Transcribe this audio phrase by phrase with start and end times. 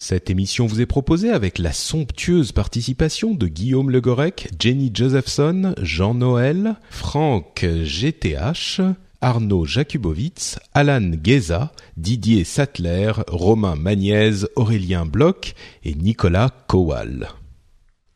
[0.00, 6.14] Cette émission vous est proposée avec la somptueuse participation de Guillaume Legorec, Jenny Josephson, Jean
[6.14, 8.80] Noël, Franck GTH,
[9.20, 17.30] Arnaud Jakubowicz, Alan Gueza, Didier Sattler, Romain Magnaise, Aurélien Bloch et Nicolas Kowal.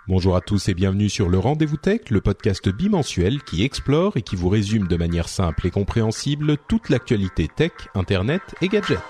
[0.07, 4.23] Bonjour à tous et bienvenue sur le Rendez-vous Tech, le podcast bimensuel qui explore et
[4.23, 9.01] qui vous résume de manière simple et compréhensible toute l'actualité tech, internet et gadgets.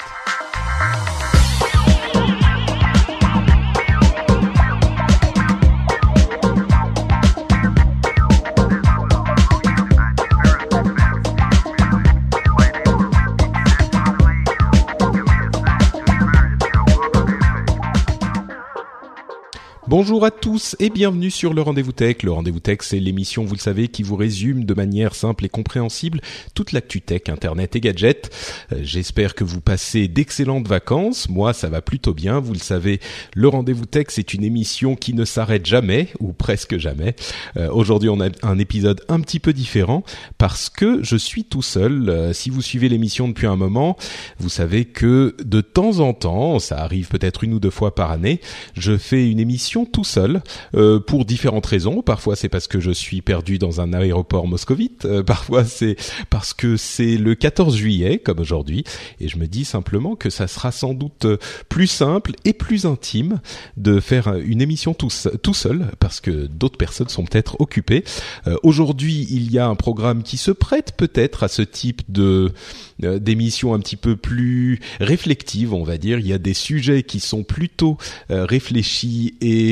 [19.92, 22.22] Bonjour à tous et bienvenue sur le Rendez-vous Tech.
[22.22, 25.50] Le Rendez-vous Tech, c'est l'émission, vous le savez, qui vous résume de manière simple et
[25.50, 26.22] compréhensible
[26.54, 28.30] toute l'actu tech, internet et gadgets.
[28.72, 31.28] Euh, J'espère que vous passez d'excellentes vacances.
[31.28, 32.40] Moi, ça va plutôt bien.
[32.40, 33.00] Vous le savez,
[33.34, 37.14] le Rendez-vous Tech, c'est une émission qui ne s'arrête jamais ou presque jamais.
[37.58, 40.04] Euh, Aujourd'hui, on a un épisode un petit peu différent
[40.38, 42.08] parce que je suis tout seul.
[42.08, 43.98] Euh, si vous suivez l'émission depuis un moment,
[44.38, 48.10] vous savez que de temps en temps, ça arrive peut-être une ou deux fois par
[48.10, 48.40] année,
[48.74, 50.42] je fais une émission tout seul
[50.74, 52.02] euh, pour différentes raisons.
[52.02, 55.96] Parfois c'est parce que je suis perdu dans un aéroport moscovite, euh, parfois c'est
[56.30, 58.84] parce que c'est le 14 juillet comme aujourd'hui
[59.20, 61.26] et je me dis simplement que ça sera sans doute
[61.68, 63.40] plus simple et plus intime
[63.76, 65.08] de faire une émission tout,
[65.42, 68.04] tout seul parce que d'autres personnes sont peut-être occupées.
[68.46, 72.52] Euh, aujourd'hui, il y a un programme qui se prête peut-être à ce type de
[72.98, 76.20] d'émissions un petit peu plus réflexives, on va dire.
[76.20, 77.96] Il y a des sujets qui sont plutôt
[78.28, 79.71] réfléchis et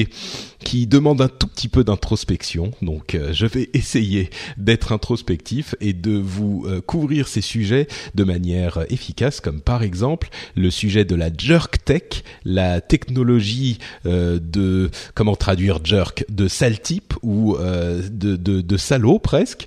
[0.65, 2.71] qui demande un tout petit peu d'introspection.
[2.83, 8.25] Donc euh, je vais essayer d'être introspectif et de vous euh, couvrir ces sujets de
[8.25, 14.91] manière efficace, comme par exemple le sujet de la jerk tech, la technologie euh, de
[15.15, 19.67] comment traduire jerk de sale type ou de, de, de salaud presque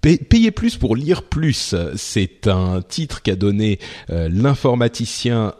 [0.00, 3.78] Payer plus pour lire plus, c'est un titre qu'a donné
[4.08, 5.52] euh, l'informaticien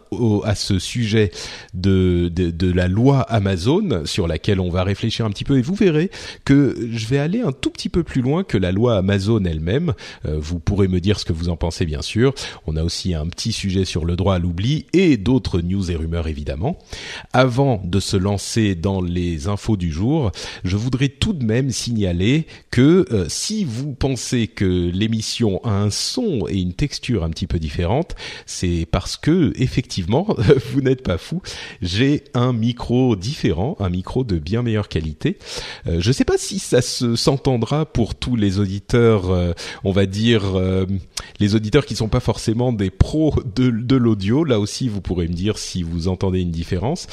[0.43, 1.31] à ce sujet
[1.73, 5.75] de, de, la loi Amazon sur laquelle on va réfléchir un petit peu et vous
[5.75, 6.11] verrez
[6.43, 9.93] que je vais aller un tout petit peu plus loin que la loi Amazon elle-même.
[10.25, 12.33] Euh, vous pourrez me dire ce que vous en pensez bien sûr.
[12.65, 15.95] On a aussi un petit sujet sur le droit à l'oubli et d'autres news et
[15.95, 16.79] rumeurs évidemment.
[17.31, 20.31] Avant de se lancer dans les infos du jour,
[20.63, 25.89] je voudrais tout de même signaler que euh, si vous pensez que l'émission a un
[25.89, 28.15] son et une texture un petit peu différente,
[28.45, 30.27] c'est parce que effectivement,
[30.71, 31.41] vous n'êtes pas fou.
[31.81, 35.37] J'ai un micro différent, un micro de bien meilleure qualité.
[35.87, 39.53] Euh, je ne sais pas si ça se s'entendra pour tous les auditeurs, euh,
[39.83, 40.85] on va dire euh,
[41.39, 44.43] les auditeurs qui sont pas forcément des pros de, de l'audio.
[44.43, 47.07] Là aussi, vous pourrez me dire si vous entendez une différence.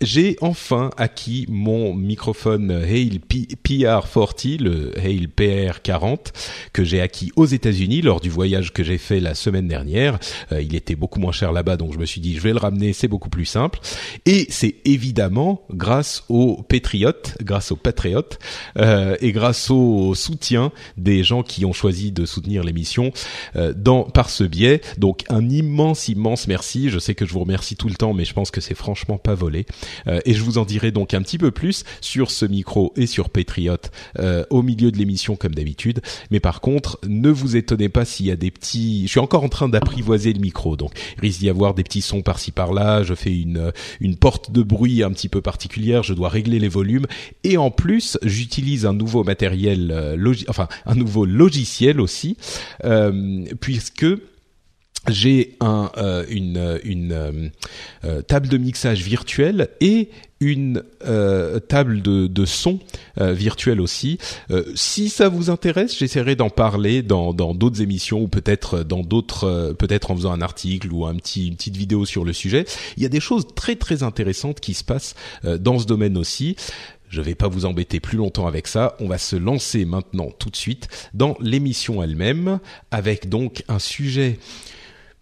[0.00, 6.17] J'ai enfin acquis mon microphone Hale PR40, le Hale PR40
[6.72, 10.18] que j'ai acquis aux États-Unis lors du voyage que j'ai fait la semaine dernière.
[10.52, 12.58] Euh, il était beaucoup moins cher là-bas, donc je me suis dit je vais le
[12.58, 13.80] ramener, c'est beaucoup plus simple.
[14.26, 18.38] Et c'est évidemment grâce aux patriotes, grâce aux patriotes
[18.78, 23.12] euh, et grâce au soutien des gens qui ont choisi de soutenir l'émission
[23.56, 23.72] euh,
[24.14, 24.80] par ce biais.
[24.98, 26.90] Donc un immense immense merci.
[26.90, 29.18] Je sais que je vous remercie tout le temps, mais je pense que c'est franchement
[29.18, 29.66] pas volé.
[30.24, 33.30] Et je vous en dirai donc un petit peu plus sur ce micro et sur
[33.30, 36.00] Patriote euh, au milieu de l'émission comme d'habitude.
[36.30, 39.04] Mais par contre, ne vous étonnez pas s'il y a des petits.
[39.04, 42.02] Je suis encore en train d'apprivoiser le micro, donc il risque d'y avoir des petits
[42.02, 43.02] sons par-ci par-là.
[43.02, 46.02] Je fais une une porte de bruit un petit peu particulière.
[46.02, 47.06] Je dois régler les volumes
[47.44, 52.36] et en plus, j'utilise un nouveau matériel, euh, enfin un nouveau logiciel aussi,
[52.84, 54.06] euh, puisque
[55.06, 57.48] j'ai un, euh, une, une euh,
[58.04, 60.10] euh, table de mixage virtuelle et
[60.40, 62.78] une euh, table de, de son
[63.20, 64.18] euh, virtuelle aussi.
[64.74, 69.74] si ça vous intéresse, j'essaierai d'en parler dans dans d'autres émissions ou peut-être dans d'autres,
[69.78, 72.66] peut-être en faisant un article ou un petit une petite vidéo sur le sujet.
[72.96, 76.56] Il y a des choses très très intéressantes qui se passent dans ce domaine aussi.
[77.08, 78.94] Je vais pas vous embêter plus longtemps avec ça.
[79.00, 82.60] On va se lancer maintenant tout de suite dans l'émission elle-même
[82.90, 84.38] avec donc un sujet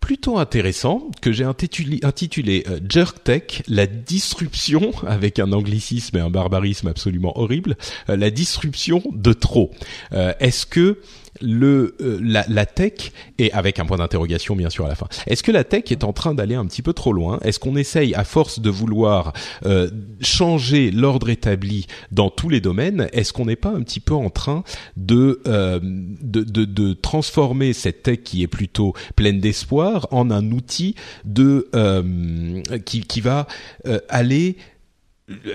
[0.00, 6.31] plutôt intéressant que j'ai intitulé, euh, Jerk Tech, la disruption, avec un anglicisme et un
[6.31, 7.76] barbarisme absolument horrible,
[8.08, 9.70] euh, la disruption de trop.
[10.12, 11.00] Euh, est-ce que
[11.41, 15.06] le euh, la, la, tech et avec un point d'interrogation bien sûr à la fin.
[15.27, 17.38] Est-ce que la tech est en train d'aller un petit peu trop loin?
[17.43, 19.33] Est-ce qu'on essaye à force de vouloir
[19.65, 19.91] euh,
[20.21, 24.31] changer l'ordre établi dans tous les domaines Est-ce qu'on n'est pas un petit peu en
[24.31, 24.65] train
[24.97, 30.50] de, euh, de, de, de transformer cette tech qui est plutôt pleine d'espoir en un
[30.53, 30.94] outil
[31.25, 33.47] de euh, qui, qui va
[33.87, 34.56] euh, aller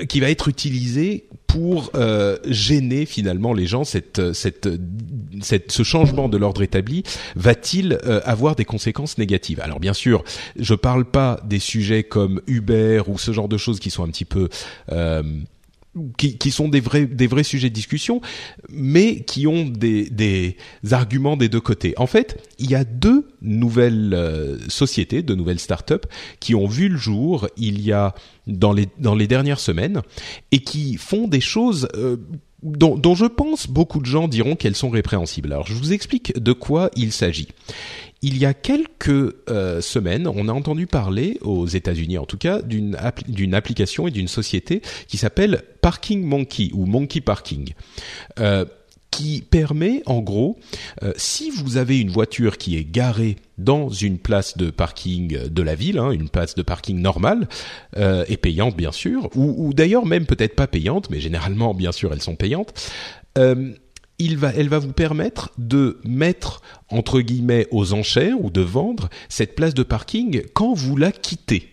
[0.10, 3.84] qui va être utilisé pour euh, gêner finalement les gens.
[3.84, 4.70] Cette, cette,
[5.42, 7.04] cette, ce changement de l'ordre établi
[7.36, 9.60] va-t-il euh, avoir des conséquences négatives?
[9.62, 10.24] Alors bien sûr,
[10.58, 14.10] je parle pas des sujets comme Uber ou ce genre de choses qui sont un
[14.10, 14.50] petit peu
[14.92, 15.24] euh,
[16.18, 18.22] qui, qui, sont des vrais, des vrais sujets de discussion,
[18.70, 20.58] mais qui ont des, des
[20.92, 21.94] arguments des deux côtés.
[21.98, 26.08] En fait, il y a deux nouvelles euh, sociétés, deux nouvelles startups
[26.40, 28.16] qui ont vu le jour il y a
[28.48, 30.02] dans les, dans les dernières semaines
[30.52, 32.18] et qui font des choses euh,
[32.64, 35.52] dont, je pense beaucoup de gens diront qu'elles sont répréhensibles.
[35.52, 37.50] Alors je vous explique de quoi il s'agit.
[38.22, 42.62] Il y a quelques euh, semaines, on a entendu parler, aux États-Unis en tout cas,
[42.62, 42.98] d'une
[43.28, 47.74] d'une application et d'une société qui s'appelle Parking Monkey ou Monkey Parking.
[48.40, 48.66] Euh,
[49.12, 50.58] qui permet en gros,
[51.04, 55.62] euh, si vous avez une voiture qui est garée dans une place de parking de
[55.62, 57.48] la ville, hein, une place de parking normale
[57.98, 62.12] euh, et payante bien sûr, ou, d'ailleurs même peut-être pas payante, mais généralement bien sûr
[62.14, 62.74] elles sont payantes.
[63.38, 63.74] Euh,
[64.18, 69.10] il va, elle va vous permettre de mettre entre guillemets aux enchères ou de vendre
[69.30, 71.71] cette place de parking quand vous la quittez.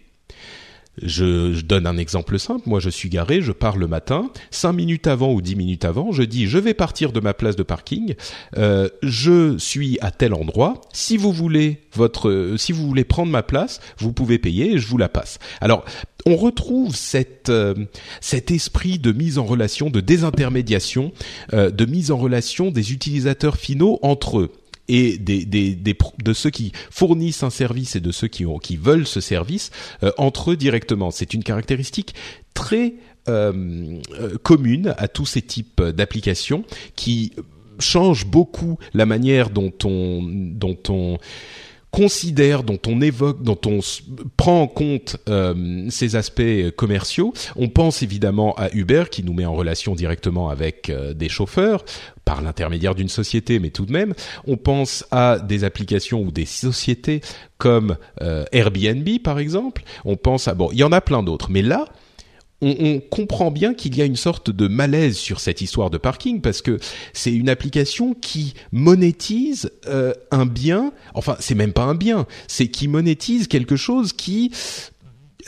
[1.02, 2.68] Je, je, donne un exemple simple.
[2.68, 4.30] Moi, je suis garé, je pars le matin.
[4.50, 7.56] Cinq minutes avant ou dix minutes avant, je dis je vais partir de ma place
[7.56, 8.14] de parking.
[8.56, 10.80] Euh, je suis à tel endroit.
[10.92, 14.78] Si vous voulez votre, euh, si vous voulez prendre ma place, vous pouvez payer et
[14.78, 15.38] je vous la passe.
[15.60, 15.84] Alors,
[16.26, 17.74] on retrouve cette, euh,
[18.20, 21.12] cet esprit de mise en relation, de désintermédiation,
[21.52, 24.52] euh, de mise en relation des utilisateurs finaux entre eux
[24.88, 28.58] et des, des, des, de ceux qui fournissent un service et de ceux qui, ont,
[28.58, 29.70] qui veulent ce service
[30.02, 31.10] euh, entre eux directement.
[31.10, 32.14] C'est une caractéristique
[32.54, 32.94] très
[33.28, 36.64] euh, euh, commune à tous ces types d'applications
[36.96, 37.32] qui
[37.78, 41.18] changent beaucoup la manière dont on, dont on
[41.90, 43.80] considère, dont on évoque, dont on
[44.36, 47.32] prend en compte euh, ces aspects commerciaux.
[47.56, 51.84] On pense évidemment à Uber qui nous met en relation directement avec euh, des chauffeurs
[52.24, 54.12] par l'intermédiaire d'une société, mais tout de même.
[54.46, 57.22] On pense à des applications ou des sociétés
[57.56, 59.82] comme euh, Airbnb par exemple.
[60.04, 61.86] On pense à bon, il y en a plein d'autres, mais là
[62.60, 66.40] on, comprend bien qu'il y a une sorte de malaise sur cette histoire de parking
[66.40, 66.78] parce que
[67.12, 72.68] c'est une application qui monétise euh, un bien, enfin c'est même pas un bien, c'est
[72.68, 74.50] qui monétise quelque chose qui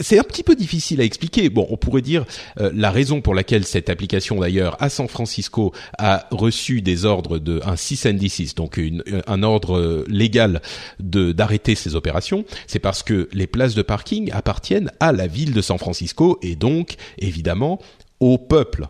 [0.01, 1.49] c'est un petit peu difficile à expliquer.
[1.49, 2.25] Bon, on pourrait dire
[2.59, 7.39] euh, la raison pour laquelle cette application d'ailleurs à San Francisco a reçu des ordres
[7.39, 10.61] de un 6 and 6 donc une, un ordre euh, légal
[10.99, 15.53] de d'arrêter ces opérations, c'est parce que les places de parking appartiennent à la ville
[15.53, 17.79] de San Francisco et donc évidemment
[18.19, 18.87] au peuple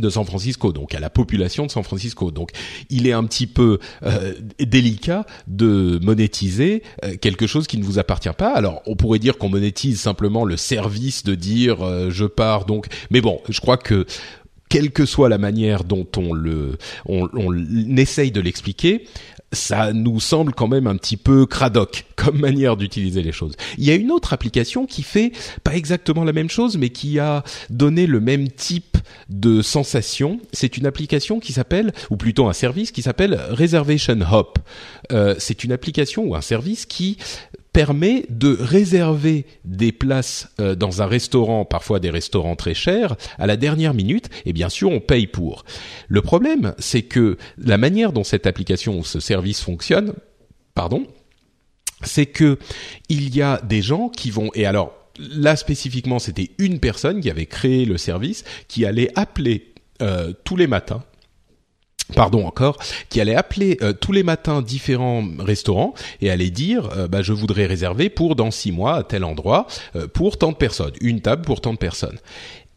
[0.00, 2.30] de San Francisco, donc à la population de San Francisco.
[2.30, 2.50] Donc
[2.90, 7.98] il est un petit peu euh, délicat de monétiser euh, quelque chose qui ne vous
[7.98, 8.52] appartient pas.
[8.52, 12.86] Alors on pourrait dire qu'on monétise simplement le service de dire euh, je pars donc,
[13.10, 14.06] mais bon, je crois que
[14.68, 19.04] quelle que soit la manière dont on le on, on essaye de l'expliquer,
[19.56, 23.54] ça nous semble quand même un petit peu cradoc comme manière d'utiliser les choses.
[23.78, 25.32] Il y a une autre application qui fait
[25.64, 28.96] pas exactement la même chose, mais qui a donné le même type
[29.28, 30.40] de sensation.
[30.52, 34.58] C'est une application qui s'appelle, ou plutôt un service qui s'appelle Reservation Hop.
[35.12, 37.18] Euh, c'est une application ou un service qui
[37.76, 43.46] permet de réserver des places euh, dans un restaurant, parfois des restaurants très chers, à
[43.46, 45.66] la dernière minute, et bien sûr on paye pour.
[46.08, 50.14] Le problème, c'est que la manière dont cette application ou ce service fonctionne,
[50.74, 51.06] pardon,
[52.02, 52.58] c'est que
[53.10, 57.28] il y a des gens qui vont, et alors là spécifiquement c'était une personne qui
[57.28, 61.04] avait créé le service, qui allait appeler euh, tous les matins
[62.14, 67.08] pardon encore, qui allait appeler euh, tous les matins différents restaurants et allait dire euh,
[67.08, 70.56] bah, je voudrais réserver pour dans six mois à tel endroit euh, pour tant de
[70.56, 72.18] personnes, une table pour tant de personnes.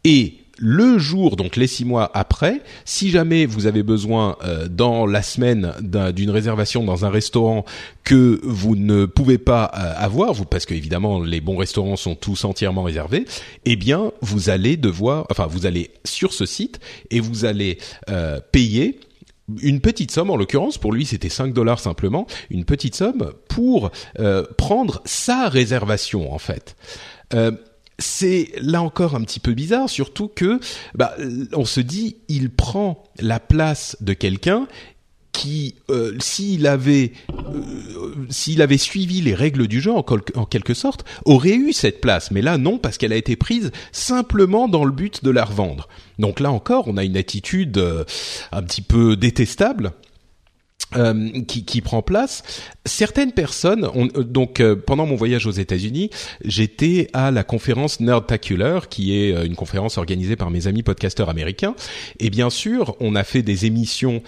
[0.04, 4.36] Et le jour, donc les six mois après, si jamais vous avez besoin
[4.68, 7.64] dans la semaine d'une réservation dans un restaurant
[8.04, 12.44] que vous ne pouvez pas avoir, vous, parce que évidemment les bons restaurants sont tous
[12.44, 13.24] entièrement réservés,
[13.64, 16.78] eh bien vous allez devoir, enfin vous allez sur ce site
[17.10, 17.78] et vous allez
[18.52, 19.00] payer
[19.62, 23.90] une petite somme, en l'occurrence, pour lui c'était 5 dollars simplement, une petite somme pour
[24.18, 26.76] euh, prendre sa réservation en fait.
[27.34, 27.52] Euh,
[27.98, 30.58] c'est là encore un petit peu bizarre, surtout que
[30.94, 31.14] bah,
[31.52, 34.66] on se dit il prend la place de quelqu'un
[35.32, 41.04] qui, euh, s'il avait, euh, s'il avait suivi les règles du jeu en, quelque sorte,
[41.24, 42.30] aurait eu cette place.
[42.30, 45.88] Mais là, non, parce qu'elle a été prise simplement dans le but de la revendre.
[46.18, 48.04] Donc là encore, on a une attitude euh,
[48.52, 49.92] un petit peu détestable
[50.96, 52.42] euh, qui, qui, prend place.
[52.84, 56.10] Certaines personnes, euh, donc euh, pendant mon voyage aux États-Unis,
[56.44, 61.76] j'étais à la conférence Nerdtacular, qui est une conférence organisée par mes amis podcasteurs américains.
[62.18, 64.22] Et bien sûr, on a fait des émissions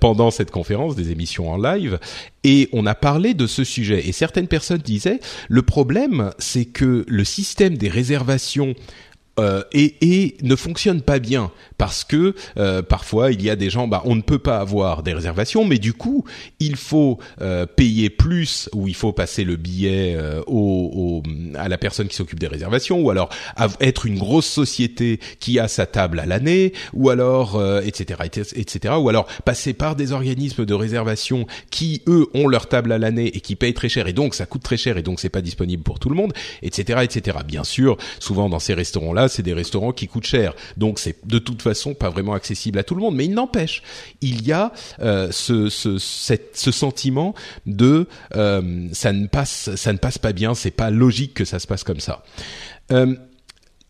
[0.00, 1.98] pendant cette conférence, des émissions en live,
[2.44, 4.06] et on a parlé de ce sujet.
[4.06, 8.74] Et certaines personnes disaient, le problème, c'est que le système des réservations
[9.40, 13.70] euh, et, et, ne fonctionne pas bien parce que euh, parfois il y a des
[13.70, 16.24] gens, bah, on ne peut pas avoir des réservations, mais du coup
[16.60, 21.78] il faut euh, payer plus ou il faut passer le billet au, au, à la
[21.78, 23.30] personne qui s'occupe des réservations, ou alors
[23.80, 29.08] être une grosse société qui a sa table à l'année, ou alors etc etc ou
[29.08, 33.40] alors passer par des organismes de réservation qui eux ont leur table à l'année et
[33.40, 35.82] qui payent très cher et donc ça coûte très cher et donc c'est pas disponible
[35.82, 37.38] pour tout le monde, etc etc.
[37.46, 40.54] Bien sûr, souvent dans ces restaurants là c'est des restaurants qui coûtent cher.
[40.76, 43.16] Donc c'est de toute façon pas vraiment accessible à tout le monde.
[43.16, 43.82] Mais il n'empêche,
[44.20, 45.68] il y a euh, ce,
[46.48, 47.34] sentiment
[47.66, 50.54] de euh, ça ne passe ça ne passe pas bien.
[50.54, 52.22] C'est pas logique que ça se passe comme ça.
[52.92, 53.14] Euh,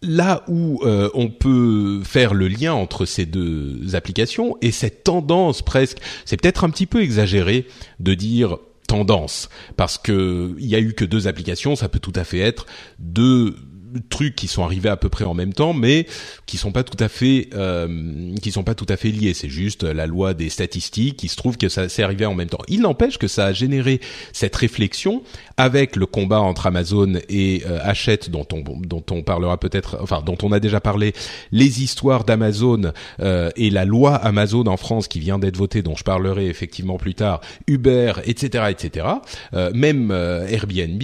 [0.01, 0.81] là où
[1.15, 6.65] on peut faire le lien entre ces deux applications et cette tendance presque, c'est peut-être
[6.65, 7.67] un petit peu exagéré
[8.01, 8.59] de dire
[8.89, 12.41] tendance parce que il y a eu que deux applications, ça peut tout à fait
[12.41, 12.67] être
[12.99, 13.57] deux
[14.01, 16.07] trucs qui sont arrivés à peu près en même temps, mais
[16.47, 19.35] qui sont pas tout à fait, euh, qui sont pas tout à fait liés.
[19.35, 21.23] C'est juste la loi des statistiques.
[21.23, 22.63] Il se trouve que ça s'est arrivé en même temps.
[22.69, 24.01] Il n'empêche que ça a généré
[24.33, 25.23] cette réflexion
[25.57, 30.23] avec le combat entre Amazon et euh, Hachette, dont on dont on parlera peut-être, enfin
[30.25, 31.13] dont on a déjà parlé,
[31.51, 35.97] les histoires d'Amazon euh, et la loi Amazon en France qui vient d'être votée, dont
[35.97, 39.07] je parlerai effectivement plus tard, Uber, etc., etc.
[39.55, 41.03] Euh, même euh, Airbnb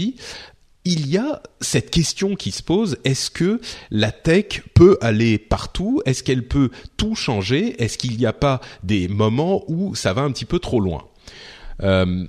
[0.85, 6.01] il y a cette question qui se pose, est-ce que la tech peut aller partout?
[6.07, 7.83] Est-ce qu'elle peut tout changer?
[7.83, 11.05] Est-ce qu'il n'y a pas des moments où ça va un petit peu trop loin?
[11.83, 12.25] Euh,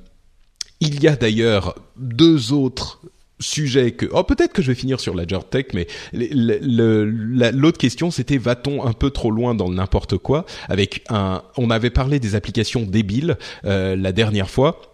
[0.81, 3.01] Il y a d'ailleurs deux autres
[3.39, 8.37] sujets que oh peut-être que je vais finir sur la Tech mais l'autre question c'était
[8.37, 10.45] va-t-on un peu trop loin dans n'importe quoi?
[10.67, 14.88] Avec un on avait parlé des applications débiles euh, la dernière fois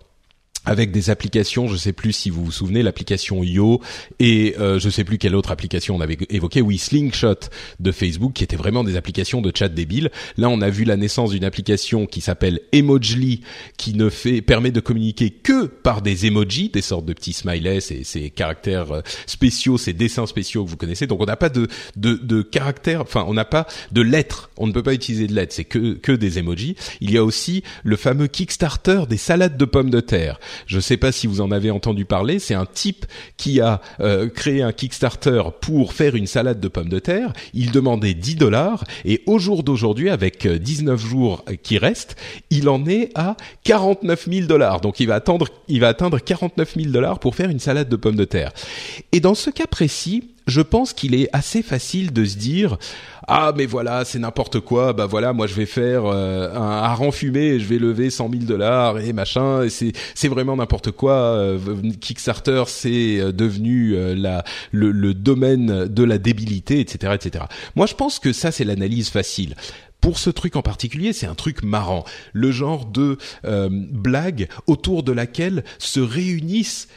[0.66, 3.82] avec des applications, je sais plus si vous vous souvenez, l'application Yo
[4.20, 8.34] et euh, je sais plus quelle autre application on avait évoqué, oui Slingshot de Facebook,
[8.34, 10.12] qui étaient vraiment des applications de chat débile.
[10.38, 13.42] Là, on a vu la naissance d'une application qui s'appelle Emojly,
[13.78, 17.78] qui ne fait permet de communiquer que par des emojis, des sortes de petits smileys,
[17.92, 21.08] et ces caractères euh, spéciaux, ces dessins spéciaux que vous connaissez.
[21.08, 24.50] Donc on n'a pas de, de de caractères, enfin on n'a pas de lettres.
[24.58, 26.76] On ne peut pas utiliser de lettres, c'est que que des emojis.
[27.02, 30.40] Il y a aussi le fameux Kickstarter des salades de pommes de terre.
[30.68, 32.40] Je ne sais pas si vous en avez entendu parler.
[32.40, 33.06] C'est un type
[33.38, 37.34] qui a euh, créé un Kickstarter pour faire une salade de pommes de terre.
[37.54, 42.16] Il demandait 10 dollars et au jour d'aujourd'hui, avec 19 euh, jours qui restent,
[42.50, 44.82] il en est à 49 000 dollars.
[44.82, 47.96] Donc il va attendre, il va atteindre 49 000 dollars pour faire une salade de
[47.96, 48.52] pommes de terre.
[49.12, 52.78] Et dans ce cas précis, je pense qu'il est assez facile de se dire
[53.28, 57.12] ah mais voilà c'est n'importe quoi bah voilà moi je vais faire euh, un hareng
[57.12, 60.92] fumé et je vais lever 100 000 dollars et machin et c'est c'est vraiment n'importe
[60.92, 61.58] quoi euh,
[62.00, 67.96] Kickstarter c'est euh, devenu la le, le domaine de la débilité etc etc moi je
[67.96, 69.56] pense que ça c'est l'analyse facile.
[70.02, 75.12] Pour ce truc en particulier, c'est un truc marrant, le genre de blague autour de
[75.12, 76.90] laquelle se réunissent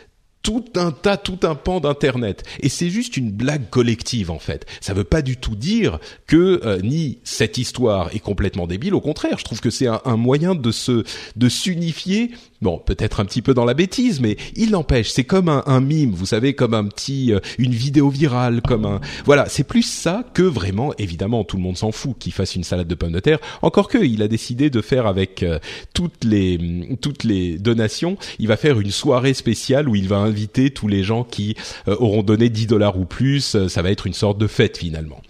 [0.49, 2.43] tout un tas, tout un pan d'internet.
[2.61, 4.65] Et c'est juste une blague collective en fait.
[4.81, 8.95] Ça veut pas du tout dire que euh, ni cette histoire est complètement débile.
[8.95, 11.05] Au contraire, je trouve que c'est un, un, moyen de se
[11.37, 15.49] de s'unifier Bon, peut-être un petit peu dans la bêtise, mais il n'empêche, c'est comme
[15.49, 19.49] un, un, mime, vous savez, comme un petit, euh, une vidéo virale, comme un, voilà,
[19.49, 22.89] c'est plus ça que vraiment, évidemment, tout le monde s'en fout qu'il fasse une salade
[22.89, 23.39] de pommes de terre.
[23.63, 25.61] Encore que, il a décidé de faire avec euh,
[25.95, 26.59] toutes les,
[27.01, 31.05] toutes les donations, il va faire une soirée spéciale où il va inviter tous les
[31.05, 31.55] gens qui
[31.87, 33.57] euh, auront donné 10 dollars ou plus.
[33.69, 35.21] ça va être une sorte de fête finalement.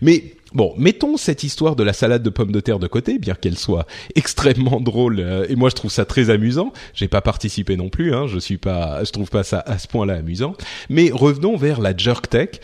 [0.00, 3.34] Mais Bon, mettons cette histoire de la salade de pommes de terre de côté, bien
[3.34, 6.72] qu'elle soit extrêmement drôle, euh, et moi je trouve ça très amusant.
[6.94, 9.86] J'ai pas participé non plus, hein, je suis pas, je trouve pas ça à ce
[9.88, 10.54] point-là amusant.
[10.88, 12.60] Mais revenons vers la jerk tech.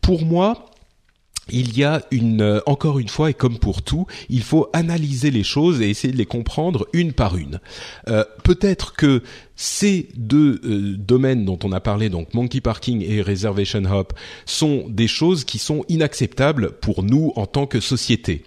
[0.00, 0.69] Pour moi,
[1.52, 5.30] il y a une euh, encore une fois et comme pour tout, il faut analyser
[5.30, 7.60] les choses et essayer de les comprendre une par une.
[8.08, 9.22] Euh, Peut-être que
[9.54, 14.12] ces deux euh, domaines dont on a parlé, donc monkey parking et reservation hop,
[14.46, 18.44] sont des choses qui sont inacceptables pour nous en tant que société.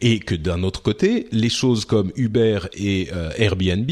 [0.00, 3.90] Et que d'un autre côté, les choses comme Uber et Airbnb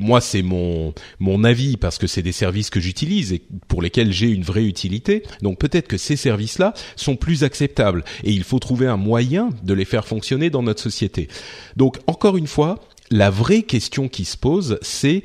[0.00, 4.28] moi c'est mon avis parce que c'est des services que j'utilise et pour lesquels j'ai
[4.28, 5.22] une vraie utilité.
[5.42, 9.74] Donc peut-être que ces services-là sont plus acceptables et il faut trouver un moyen de
[9.74, 11.28] les faire fonctionner dans notre société.
[11.76, 12.80] Donc encore une fois,
[13.10, 15.22] la vraie question qui se pose, c'est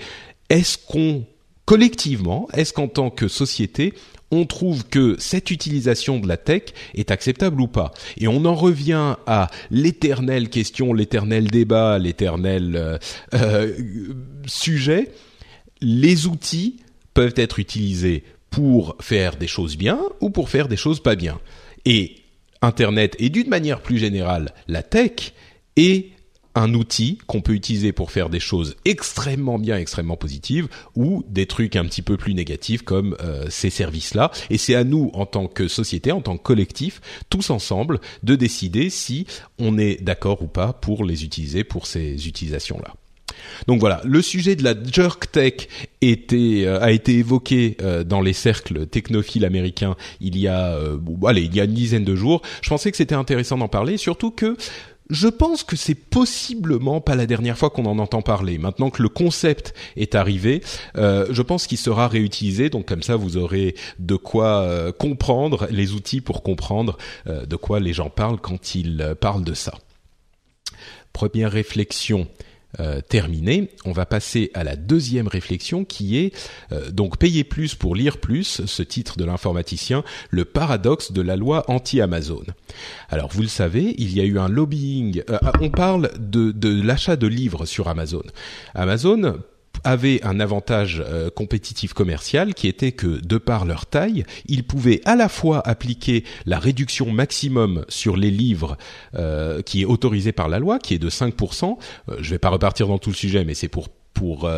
[0.49, 1.25] est-ce qu'on
[1.65, 3.93] collectivement, est-ce qu'en tant que société,
[4.31, 6.63] on trouve que cette utilisation de la tech
[6.93, 7.91] est acceptable ou pas.
[8.17, 12.97] Et on en revient à l'éternelle question, l'éternel débat, l'éternel euh,
[13.33, 13.73] euh,
[14.45, 15.11] sujet.
[15.81, 16.77] Les outils
[17.13, 21.39] peuvent être utilisés pour faire des choses bien ou pour faire des choses pas bien.
[21.85, 22.17] Et
[22.61, 25.33] Internet et d'une manière plus générale la tech
[25.75, 26.14] est
[26.55, 31.45] un outil qu'on peut utiliser pour faire des choses extrêmement bien, extrêmement positives, ou des
[31.45, 34.31] trucs un petit peu plus négatifs comme euh, ces services-là.
[34.49, 38.35] Et c'est à nous, en tant que société, en tant que collectif, tous ensemble, de
[38.35, 39.27] décider si
[39.59, 42.95] on est d'accord ou pas pour les utiliser pour ces utilisations-là.
[43.67, 45.67] Donc voilà, le sujet de la jerk tech
[46.01, 50.79] était, euh, a été évoqué euh, dans les cercles technophiles américains il y a,
[51.27, 52.41] allez, il y a une dizaine de jours.
[52.61, 54.55] Je pensais que c'était intéressant d'en parler, surtout que
[55.09, 58.57] je pense que c'est possiblement pas la dernière fois qu'on en entend parler.
[58.57, 60.63] Maintenant que le concept est arrivé,
[60.97, 62.69] euh, je pense qu'il sera réutilisé.
[62.69, 66.97] Donc comme ça, vous aurez de quoi euh, comprendre les outils pour comprendre
[67.27, 69.73] euh, de quoi les gens parlent quand ils parlent de ça.
[71.13, 72.27] Première réflexion
[72.79, 76.35] euh, terminé, on va passer à la deuxième réflexion qui est
[76.71, 81.35] euh, donc payer plus pour lire plus, ce titre de l'informaticien, le paradoxe de la
[81.35, 82.43] loi anti-Amazon.
[83.09, 86.81] Alors vous le savez, il y a eu un lobbying, euh, on parle de, de
[86.81, 88.23] l'achat de livres sur Amazon.
[88.73, 89.39] Amazon
[89.85, 95.01] avaient un avantage euh, compétitif commercial qui était que, de par leur taille, ils pouvaient
[95.05, 98.77] à la fois appliquer la réduction maximum sur les livres
[99.15, 101.77] euh, qui est autorisée par la loi, qui est de 5%.
[102.09, 104.49] Euh, je vais pas repartir dans tout le sujet, mais c'est pour pour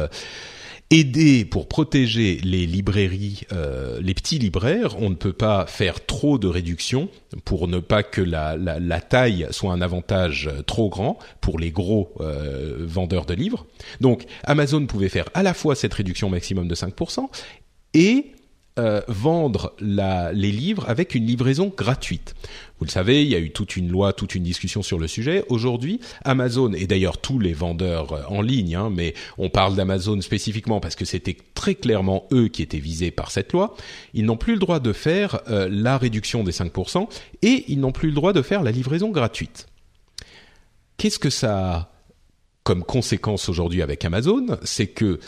[0.90, 4.96] aider pour protéger les librairies, euh, les petits libraires.
[5.02, 7.10] On ne peut pas faire trop de réduction
[7.44, 12.78] pour ne pas que la, taille soit un avantage trop grand pour les gros euh,
[12.80, 13.66] vendeurs de livres.
[14.02, 17.28] Donc Amazon pouvait faire à la fois cette réduction maximum de 5%
[17.94, 18.32] et
[18.80, 22.36] euh, vendre les livres avec une livraison gratuite.
[22.80, 25.08] Vous le savez, il y a eu toute une loi, toute une discussion sur le
[25.08, 25.44] sujet.
[25.50, 30.22] Aujourd'hui, Amazon et d'ailleurs tous les vendeurs euh, en ligne, hein, mais on parle d'Amazon
[30.22, 33.76] spécifiquement parce que c'était très clairement eux qui étaient visés par cette loi.
[34.14, 37.08] Ils n'ont plus le droit de faire euh, la réduction des 5%
[37.42, 39.68] et ils n'ont plus le droit de faire la livraison gratuite.
[40.98, 41.92] Qu'est-ce que ça a
[42.64, 44.58] comme conséquence aujourd'hui avec Amazon?
[44.64, 45.20] C'est que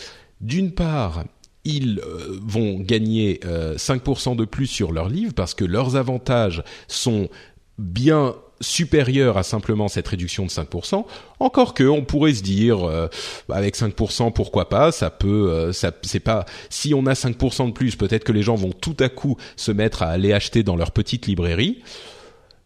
[0.42, 1.24] d'une part,
[1.66, 6.64] ils euh, vont gagner 5% euh, de plus sur leurs livres parce que leurs avantages
[6.88, 7.30] sont
[7.78, 11.06] bien supérieurs à simplement cette réduction de 5%.
[11.40, 13.08] Encore que on pourrait se dire euh,
[13.50, 17.96] avec 5% pourquoi pas, ça peut ça c'est pas si on a 5% de plus,
[17.96, 20.92] peut-être que les gens vont tout à coup se mettre à aller acheter dans leur
[20.92, 21.82] petite librairie.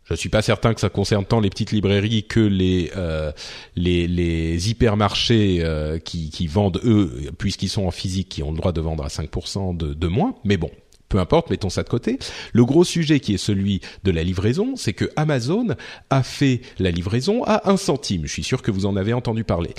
[0.06, 3.32] Je suis pas certain que ça concerne tant les petites librairies que les euh,
[3.76, 8.58] les, les, hypermarchés euh, qui, qui vendent eux, puisqu'ils sont en physique, qui ont le
[8.58, 10.36] droit de vendre à 5% de, de moins.
[10.44, 10.72] Mais bon,
[11.14, 12.18] peu importe, mettons ça de côté.
[12.54, 15.68] Le gros sujet qui est celui de la livraison, c'est que Amazon
[16.10, 18.24] a fait la livraison à un centime.
[18.26, 19.76] Je suis sûr que vous en avez entendu parler.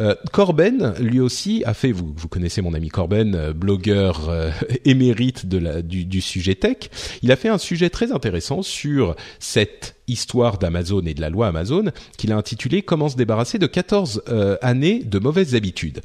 [0.00, 4.50] Euh, Corben, lui aussi, a fait, vous, connaissez mon ami Corben, euh, blogueur euh,
[4.84, 6.90] émérite du, sujet tech,
[7.22, 11.46] il a fait un sujet très intéressant sur cette histoire d'Amazon et de la loi
[11.46, 16.00] Amazon qu'il a intitulé Comment se débarrasser de 14 euh, années de mauvaises habitudes.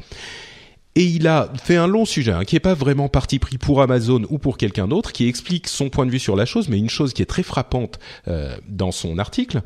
[0.98, 3.84] Et il a fait un long sujet, hein, qui n'est pas vraiment parti pris pour
[3.84, 6.80] Amazon ou pour quelqu'un d'autre, qui explique son point de vue sur la chose, mais
[6.80, 9.62] une chose qui est très frappante euh, dans son article,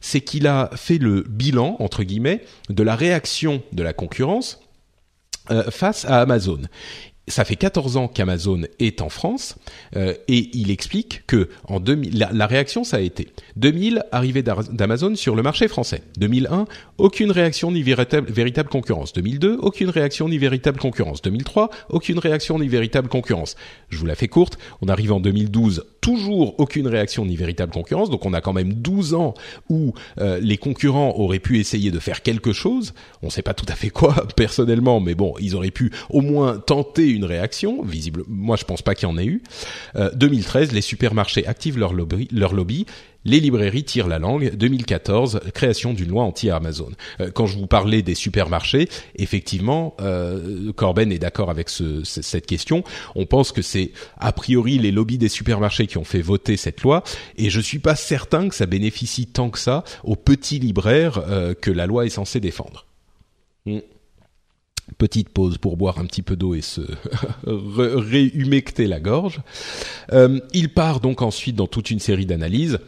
[0.00, 4.60] c'est qu'il a fait le bilan, entre guillemets, de la réaction de la concurrence
[5.50, 6.60] euh, face à Amazon
[7.28, 9.56] ça fait 14 ans qu'Amazon est en France
[9.96, 15.16] euh, et il explique que en 2000, la, réaction ça a été 2000 arrivée d'Amazon
[15.16, 16.02] sur le marché français.
[16.18, 16.66] 2001
[16.98, 19.12] aucune réaction ni véritable, véritable concurrence.
[19.12, 21.20] 2002 aucune réaction ni véritable concurrence.
[21.22, 23.56] 2003 aucune réaction ni véritable concurrence.
[23.88, 24.58] Je vous la fais courte.
[24.80, 28.10] On arrive en 2012 toujours aucune réaction ni véritable concurrence.
[28.10, 29.34] Donc on a quand même 12 ans
[29.68, 32.94] où euh, les concurrents auraient pu essayer de faire quelque chose.
[33.22, 36.20] On ne sait pas tout à fait quoi personnellement, mais bon, ils auraient pu au
[36.20, 37.82] moins tenter une réaction.
[37.82, 39.42] Visible, moi je pense pas qu'il y en ait eu.
[39.96, 42.86] Euh, 2013, les supermarchés activent leur lobby
[43.26, 44.54] les librairies tirent la langue.
[44.54, 46.90] 2014, création d'une loi anti-Amazon.
[47.20, 52.46] Euh, quand je vous parlais des supermarchés, effectivement, euh, Corben est d'accord avec ce, cette
[52.46, 52.84] question.
[53.14, 56.82] On pense que c'est a priori les lobbies des supermarchés qui ont fait voter cette
[56.82, 57.02] loi,
[57.36, 61.54] et je suis pas certain que ça bénéficie tant que ça aux petits libraires euh,
[61.54, 62.86] que la loi est censée défendre.
[63.66, 63.80] Hmm.
[64.98, 66.80] Petite pause pour boire un petit peu d'eau et se
[67.44, 69.40] réhumecter la gorge.
[70.12, 72.78] Euh, il part donc ensuite dans toute une série d'analyses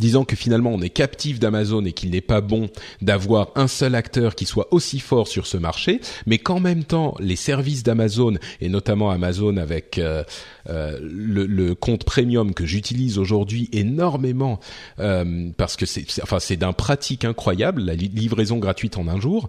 [0.00, 2.68] disant que finalement on est captif d'Amazon et qu'il n'est pas bon
[3.02, 7.14] d'avoir un seul acteur qui soit aussi fort sur ce marché, mais qu'en même temps
[7.20, 10.24] les services d'Amazon et notamment Amazon avec euh,
[10.68, 14.60] euh, le, compte premium que j'utilise aujourd'hui énormément
[14.98, 19.48] euh, parce que c'est enfin c'est d'un pratique incroyable la livraison gratuite en un jour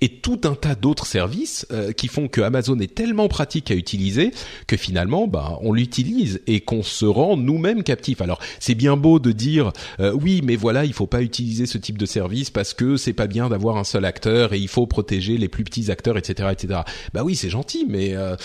[0.00, 3.74] et tout un tas d'autres services euh, qui font que Amazon est tellement pratique à
[3.74, 4.32] utiliser
[4.66, 8.20] que finalement bah on l'utilise et qu'on se rend nous-mêmes captifs.
[8.20, 11.78] Alors c'est bien beau de dire euh, oui mais voilà il faut pas utiliser ce
[11.78, 14.86] type de service parce que c'est pas bien d'avoir un seul acteur et il faut
[14.86, 16.80] protéger les plus petits acteurs etc etc.
[17.12, 18.36] Bah oui c'est gentil mais euh,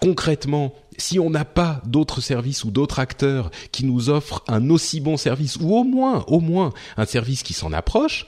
[0.00, 5.00] concrètement si on n'a pas d'autres services ou d'autres acteurs qui nous offrent un aussi
[5.00, 8.26] bon service ou au moins au moins un service qui s'en approche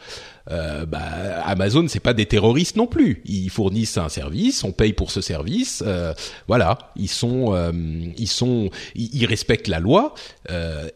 [0.51, 1.01] euh, bah,
[1.45, 3.23] Amazon c'est pas des terroristes non plus.
[3.25, 5.83] Ils fournissent un service, on paye pour ce service.
[5.87, 6.15] Euh,
[6.49, 7.73] voilà, ils sont, euh,
[8.17, 10.15] ils sont, ils, respectent la loi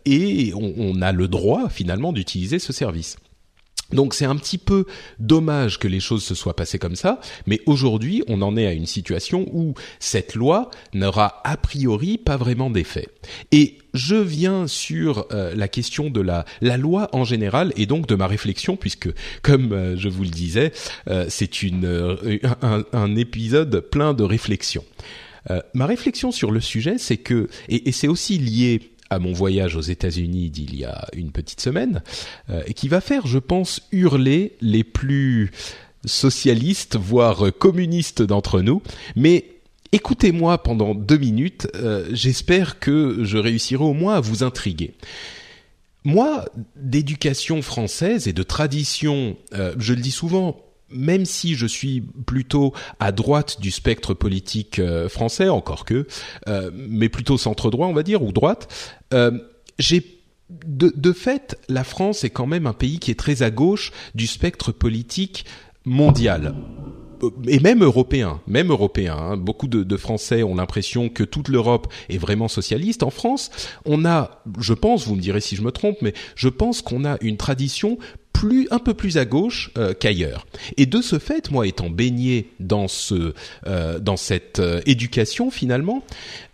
[0.04, 3.16] et on, a le droit finalement d'utiliser ce service.
[3.92, 4.84] Donc c'est un petit peu
[5.18, 8.72] dommage que les choses se soient passées comme ça, mais aujourd'hui on en est à
[8.72, 13.08] une situation où cette loi n'aura a priori pas vraiment d'effet.
[13.52, 16.44] Et je viens sur euh, la question de la,
[16.76, 19.08] loi en général et donc de ma réflexion puisque
[19.42, 20.72] comme euh, je vous le disais
[21.08, 22.16] euh, c'est une
[22.92, 24.84] un, épisode plein de réflexions.
[25.74, 29.82] ma réflexion sur le sujet c'est que et c'est aussi lié à mon voyage aux
[29.82, 32.02] États-Unis d'il y a une petite semaine,
[32.50, 35.50] euh, et qui va faire, je pense, hurler les plus
[36.04, 38.82] socialistes, voire communistes d'entre nous.
[39.16, 39.44] Mais
[39.92, 44.94] écoutez-moi pendant deux minutes, euh, j'espère que je réussirai au moins à vous intriguer.
[46.04, 46.44] Moi,
[46.76, 50.56] d'éducation française et de tradition, euh, je le dis souvent,
[50.90, 56.06] même si je suis plutôt à droite du spectre politique euh, français, encore que,
[56.48, 58.68] euh, mais plutôt centre droit, on va dire, ou droite,
[59.12, 59.32] euh,
[59.78, 60.04] j'ai
[60.48, 63.92] de, de, fait, la France est quand même un pays qui est très à gauche
[64.14, 65.44] du spectre politique
[65.84, 66.54] mondial
[67.48, 69.16] et même européen, même européen.
[69.16, 69.36] Hein.
[69.36, 73.02] Beaucoup de, de, Français ont l'impression que toute l'Europe est vraiment socialiste.
[73.02, 73.50] En France,
[73.84, 77.04] on a, je pense, vous me direz si je me trompe, mais je pense qu'on
[77.04, 77.98] a une tradition
[78.36, 80.46] plus un peu plus à gauche euh, qu'ailleurs.
[80.76, 83.32] Et de ce fait, moi étant baigné dans ce
[83.66, 86.04] euh, dans cette euh, éducation finalement,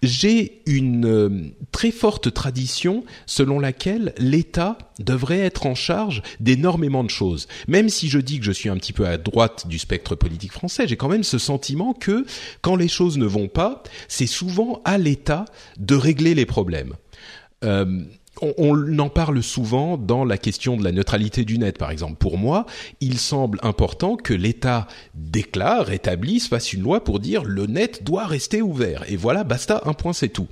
[0.00, 7.48] j'ai une très forte tradition selon laquelle l'État devrait être en charge d'énormément de choses.
[7.66, 10.52] Même si je dis que je suis un petit peu à droite du spectre politique
[10.52, 12.24] français, j'ai quand même ce sentiment que
[12.60, 15.46] quand les choses ne vont pas, c'est souvent à l'État
[15.78, 16.94] de régler les problèmes.
[17.64, 18.04] Euh,
[18.40, 22.16] on, en parle souvent dans la question de la neutralité du net, par exemple.
[22.16, 22.66] Pour moi,
[23.00, 28.26] il semble important que l'État déclare, établisse, fasse une loi pour dire le net doit
[28.26, 29.04] rester ouvert.
[29.08, 30.48] Et voilà, basta, un point, c'est tout.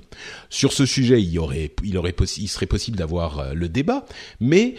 [0.49, 4.05] Sur ce sujet, il aurait, il serait possible d'avoir euh, le débat,
[4.39, 4.75] mais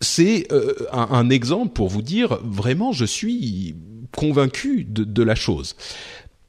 [0.00, 3.74] c'est euh, un, exemple pour vous dire vraiment, je suis
[4.12, 5.74] convaincu de la chose.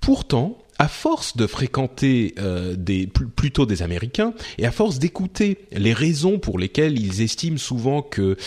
[0.02, 5.94] Pourtant, à force de fréquenter euh, des plutôt des Américains et à force d'écouter les
[5.94, 8.38] raisons pour lesquelles ils estiment souvent que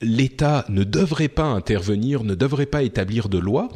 [0.00, 3.68] l'État ne devrait pas intervenir, ne devrait pas établir de loi,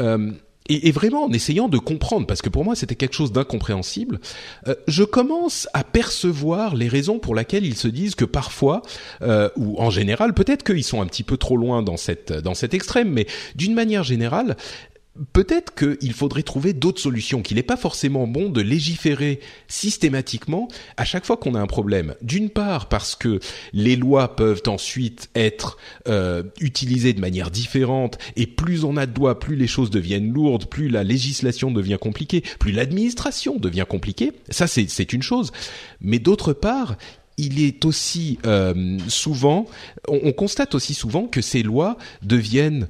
[0.00, 0.32] euh,
[0.68, 4.18] et, vraiment en essayant de comprendre, parce que pour moi c'était quelque chose d'incompréhensible,
[4.66, 8.82] euh, je commence à percevoir les raisons pour lesquelles ils se disent que parfois,
[9.56, 12.74] ou en général, peut-être qu'ils sont un petit peu trop loin dans cette dans cet
[12.74, 14.56] extrême, mais d'une manière générale,
[15.32, 21.04] peut-être qu'il faudrait trouver d'autres solutions, qu'il n'est pas forcément bon de légiférer systématiquement à
[21.04, 22.14] chaque fois qu'on a un problème.
[22.22, 23.40] D'une part parce que
[23.72, 29.16] les lois peuvent ensuite être euh, utilisées de manière différente et plus on a de
[29.16, 34.32] lois, plus les choses deviennent lourdes, plus la législation devient compliquée, plus l'administration devient compliquée.
[34.50, 35.52] Ça c'est une chose.
[36.00, 36.96] Mais d'autre part,
[37.38, 39.66] il est aussi euh, souvent,
[40.08, 42.88] on, constate aussi souvent que ces lois deviennent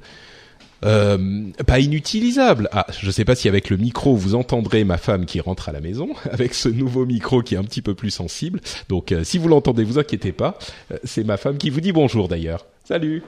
[0.85, 2.69] euh, pas inutilisable.
[2.71, 5.71] Ah, je sais pas si avec le micro vous entendrez ma femme qui rentre à
[5.71, 8.61] la maison avec ce nouveau micro qui est un petit peu plus sensible.
[8.89, 10.57] Donc euh, si vous l'entendez, vous inquiétez pas.
[10.91, 12.65] Euh, c'est ma femme qui vous dit bonjour d'ailleurs.
[12.83, 13.23] Salut.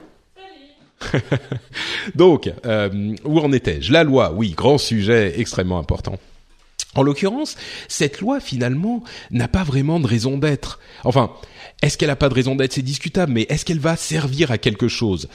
[1.10, 1.22] Salut.
[2.14, 2.50] Donc
[3.24, 3.92] où en étais-je?
[3.92, 6.18] La loi, oui, grand sujet extrêmement important.
[6.94, 10.80] En l'occurrence, cette loi finalement n'a pas vraiment de raison d'être.
[11.04, 11.30] Enfin,
[11.82, 12.72] est-ce qu'elle n'a pas de raison d'être?
[12.72, 15.28] C'est discutable, mais est-ce qu'elle va servir à quelque chose?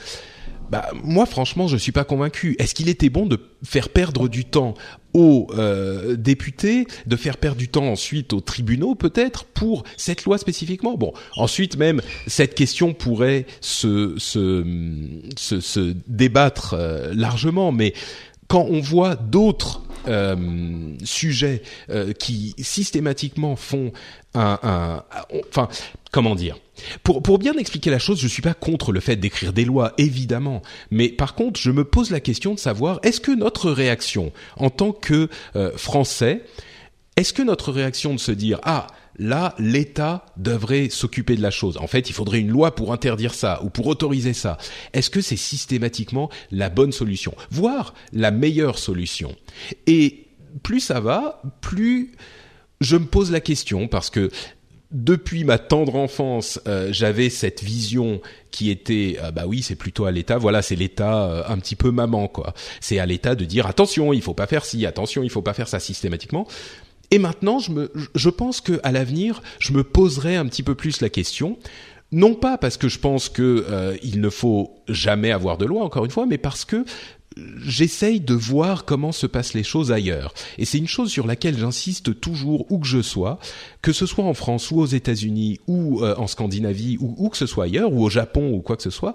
[0.70, 2.56] Bah, moi, franchement, je suis pas convaincu.
[2.58, 4.74] Est-ce qu'il était bon de faire perdre du temps
[5.14, 10.38] aux euh, députés, de faire perdre du temps ensuite aux tribunaux, peut-être, pour cette loi
[10.38, 10.96] spécifiquement?
[10.96, 14.16] Bon, ensuite même, cette question pourrait se,
[16.08, 17.94] débattre euh, largement, mais
[18.48, 21.62] quand on voit d'autres euh, sujets
[22.18, 23.92] qui systématiquement font
[24.34, 25.02] un,
[25.50, 25.68] enfin,
[26.12, 26.58] comment dire?
[27.02, 30.62] Pour, bien expliquer la chose, je suis pas contre le fait d'écrire des lois, évidemment.
[30.90, 34.70] Mais par contre, je me pose la question de savoir est-ce que notre réaction en
[34.70, 36.44] tant que euh, Français,
[37.16, 38.86] est-ce que notre réaction de se dire ah
[39.18, 41.78] là, l'État devrait s'occuper de la chose.
[41.78, 44.58] En fait, il faudrait une loi pour interdire ça ou pour autoriser ça.
[44.92, 49.34] Est-ce que c'est systématiquement la bonne solution, voire la meilleure solution
[49.86, 50.26] Et
[50.62, 52.12] plus ça va, plus
[52.80, 54.30] je me pose la question parce que
[54.92, 58.20] depuis ma tendre enfance, euh, j'avais cette vision
[58.50, 60.38] qui était euh, bah oui, c'est plutôt à l'État.
[60.38, 62.54] Voilà, c'est l'État euh, un petit peu maman quoi.
[62.80, 65.54] C'est à l'État de dire attention, il faut pas faire ci, attention, il faut pas
[65.54, 66.46] faire ça systématiquement.
[67.10, 70.74] Et maintenant, je me, je pense que à l'avenir, je me poserai un petit peu
[70.74, 71.58] plus la question.
[72.12, 76.04] Non pas parce que je pense que il ne faut jamais avoir de loi, encore
[76.04, 76.84] une fois, mais parce que
[77.62, 80.32] j'essaye de voir comment se passent les choses ailleurs.
[80.58, 83.38] Et c'est une chose sur laquelle j'insiste toujours où que je sois,
[83.82, 87.36] que ce soit en France ou aux États-Unis ou euh, en Scandinavie ou où que
[87.36, 89.14] ce soit ailleurs ou au Japon ou quoi que ce soit.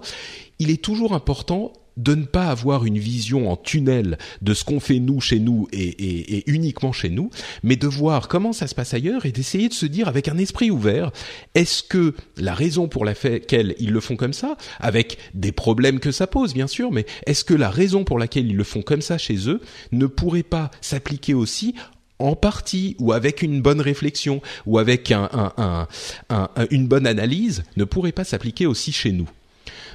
[0.59, 4.79] Il est toujours important de ne pas avoir une vision en tunnel de ce qu'on
[4.79, 7.29] fait nous chez nous et, uniquement chez nous,
[7.63, 10.37] mais de voir comment ça se passe ailleurs et d'essayer de se dire avec un
[10.37, 11.11] esprit ouvert,
[11.55, 16.11] est-ce que la raison pour laquelle ils le font comme ça, avec des problèmes que
[16.11, 19.01] ça pose bien sûr, mais est-ce que la raison pour laquelle ils le font comme
[19.01, 21.75] ça chez eux ne pourrait pas s'appliquer aussi
[22.19, 25.87] en partie ou avec une bonne réflexion ou avec un, un,
[26.29, 29.29] un, une bonne analyse ne pourrait pas s'appliquer aussi chez nous?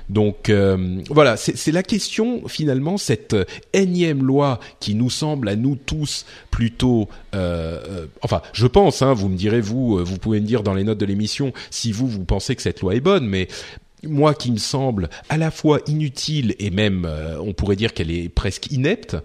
[0.08, 3.36] Donc euh, voilà, c'est la question finalement cette
[3.72, 9.14] énième loi qui nous semble à nous tous plutôt, euh, euh, enfin je pense, hein,
[9.14, 12.06] vous me direz vous, vous pouvez me dire dans les notes de l'émission si vous
[12.06, 13.48] vous pensez que cette loi est bonne, mais
[14.04, 17.08] moi qui me semble à la fois inutile et même
[17.40, 19.16] on pourrait dire qu'elle est presque inepte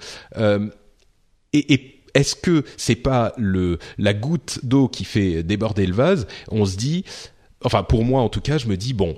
[1.53, 6.27] et, et est-ce que c'est pas le la goutte d'eau qui fait déborder le vase?
[6.49, 7.05] On se dit,
[7.63, 9.17] enfin pour moi en tout cas, je me dis bon,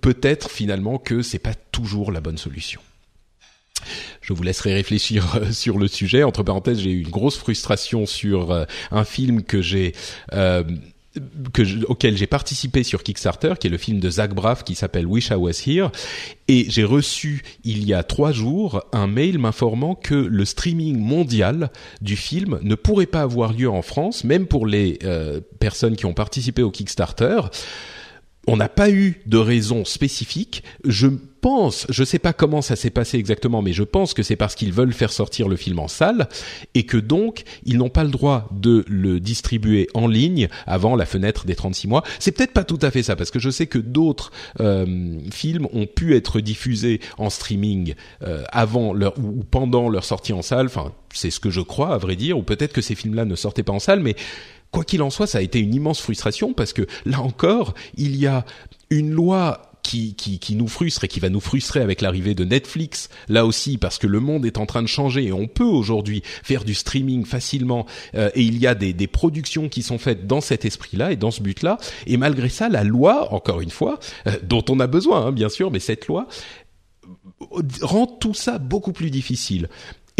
[0.00, 2.80] peut-être finalement que c'est pas toujours la bonne solution.
[4.20, 6.22] Je vous laisserai réfléchir euh, sur le sujet.
[6.22, 9.92] Entre parenthèses, j'ai eu une grosse frustration sur euh, un film que j'ai
[10.32, 10.62] euh,
[11.52, 15.06] que auquel j'ai participé sur Kickstarter, qui est le film de Zach Braff qui s'appelle
[15.06, 15.90] Wish I Was Here,
[16.48, 21.70] et j'ai reçu il y a trois jours un mail m'informant que le streaming mondial
[22.00, 24.98] du film ne pourrait pas avoir lieu en France, même pour les
[25.60, 27.42] personnes qui ont participé au Kickstarter
[28.46, 30.64] on n'a pas eu de raison spécifique.
[30.84, 31.08] Je
[31.40, 34.54] pense, je sais pas comment ça s'est passé exactement, mais je pense que c'est parce
[34.54, 36.28] qu'ils veulent faire sortir le film en salle
[36.74, 41.06] et que donc ils n'ont pas le droit de le distribuer en ligne avant la
[41.06, 42.04] fenêtre des 36 mois.
[42.18, 45.68] C'est peut-être pas tout à fait ça parce que je sais que d'autres euh, films
[45.72, 50.66] ont pu être diffusés en streaming euh, avant leur ou pendant leur sortie en salle.
[50.66, 53.34] Enfin, c'est ce que je crois à vrai dire, ou peut-être que ces films-là ne
[53.34, 54.16] sortaient pas en salle, mais
[54.72, 58.16] quoi qu'il en soit, ça a été une immense frustration parce que là encore, il
[58.16, 58.44] y a
[58.90, 63.08] une loi qui, qui, nous frustre et qui va nous frustrer avec l'arrivée de Netflix,
[63.28, 66.22] là aussi parce que le monde est en train de changer et on peut aujourd'hui
[66.42, 70.26] faire du streaming facilement euh, et il y a des, des, productions qui sont faites
[70.26, 71.78] dans cet esprit-là et dans ce but-là.
[72.06, 75.48] Et malgré ça, la loi, encore une fois, euh, dont on a besoin, hein, bien
[75.48, 76.28] sûr, mais cette loi
[77.82, 79.68] rend tout ça beaucoup plus difficile.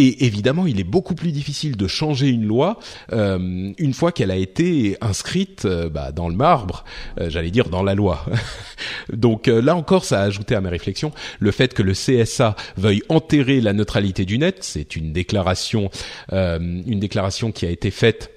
[0.04, 2.80] Et évidemment, il est beaucoup plus difficile de changer une loi
[3.12, 6.84] euh, une fois qu'elle a été inscrite euh, bah, dans le marbre,
[7.20, 8.26] euh, j'allais dire dans la loi.
[9.12, 13.04] Donc là encore, ça a ajouté à mes réflexions le fait que le CSA veuille
[13.10, 14.58] enterrer la neutralité du net.
[14.62, 15.88] C'est une déclaration,
[16.32, 18.32] une déclaration qui a été faite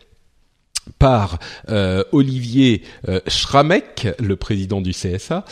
[1.00, 1.40] par
[2.12, 2.84] Olivier
[3.28, 5.46] Schramek, le président du CSA.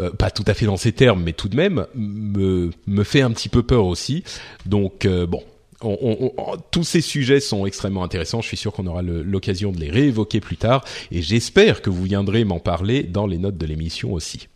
[0.00, 3.22] Euh, pas tout à fait dans ces termes, mais tout de même, me, me fait
[3.22, 4.24] un petit peu peur aussi.
[4.66, 5.42] Donc euh, bon,
[5.80, 8.42] on, on, tous ces sujets sont extrêmement intéressants.
[8.42, 12.04] Je suis sûr qu'on aura l'occasion de les réévoquer plus tard, et j'espère que vous
[12.04, 14.48] viendrez m'en parler dans les notes de l'émission aussi.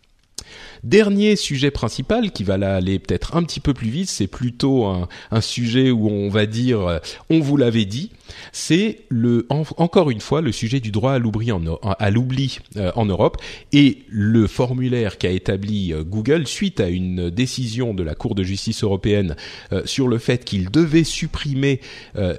[0.83, 5.07] Dernier sujet principal qui va aller peut-être un petit peu plus vite, c'est plutôt un,
[5.41, 6.97] sujet où on va dire euh,
[7.29, 8.11] on vous l'avait dit,
[8.51, 13.37] c'est le encore une fois le sujet du droit à l'oubli en, euh, Europe.
[13.73, 18.43] Et le formulaire qu'a établi euh, Google suite à une décision de la Cour de
[18.43, 19.35] justice européenne
[19.85, 21.79] sur le fait qu'il devait supprimer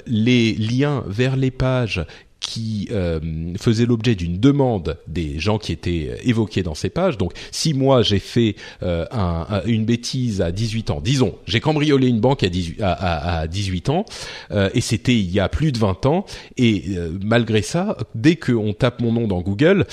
[0.07, 2.05] les liens vers les pages
[2.43, 3.21] qui euh,
[3.59, 7.17] faisait l'objet d'une demande des gens qui étaient euh, évoqués dans ces pages.
[7.17, 12.09] Donc, si moi j'ai fait euh, un, une bêtise à 18 ans, disons, j'ai cambriolé
[12.09, 14.05] une banque à 18, à, à 18 ans,
[14.51, 16.27] euh, et c'était il y a plus de 20 ans,
[16.57, 16.85] et
[17.23, 19.87] malgré ça, dès qu'on tape mon nom dans Google,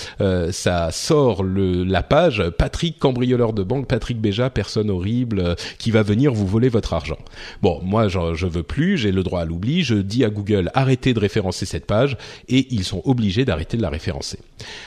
[0.52, 6.02] ça sort le, la page Patrick cambrioleur de banque, Patrick Béja, personne horrible qui va
[6.02, 7.18] venir vous voler votre argent.
[7.62, 10.72] Bon, moi je, je veux plus, j'ai le droit à l'oubli, je dis à Google
[10.74, 14.40] arrêtez de référencer cette page et ils sont obligés d'arrêter de la référencer.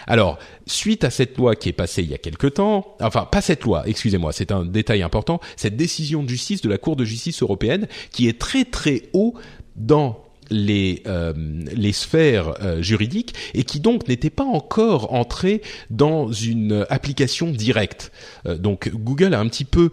[0.06, 3.40] Alors, suite à cette loi qui est passée il y a quelque temps, enfin pas
[3.40, 7.04] cette loi, excusez-moi, c'est un détail important, cette décision de justice de la Cour de
[7.04, 9.34] justice européenne qui est très très haut
[9.76, 11.32] dans les, euh,
[11.92, 18.12] sphères euh, juridiques et qui donc n'était pas encore entré dans une application directe.
[18.46, 19.90] Euh, donc Google a un petit peu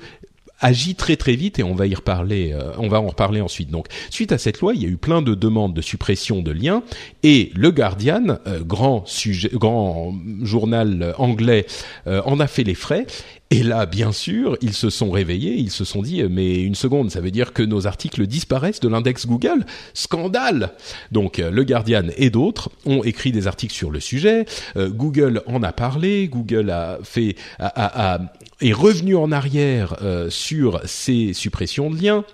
[0.59, 3.69] agit très très vite et on va y reparler, euh, on va en reparler ensuite.
[3.69, 6.51] Donc, suite à cette loi, il y a eu plein de demandes de suppression de
[6.51, 6.83] liens
[7.23, 11.65] et le Guardian, euh, grand sujet, grand journal anglais,
[12.07, 13.05] euh, en a fait les frais
[13.51, 17.09] et là, bien sûr, ils se sont réveillés, ils se sont dit, mais une seconde,
[17.09, 20.73] ça veut dire que nos articles disparaissent de l'index Google Scandale
[21.11, 24.45] Donc, euh, le Guardian et d'autres ont écrit des articles sur le sujet.
[24.77, 26.27] Euh, Google en a parlé.
[26.27, 28.19] Google a fait, a, a,
[28.61, 32.25] est revenu en arrière euh, sur ces suppressions de liens.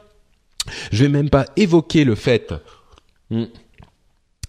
[0.94, 2.54] Je vais même pas évoquer le fait.
[3.30, 3.46] Hmm,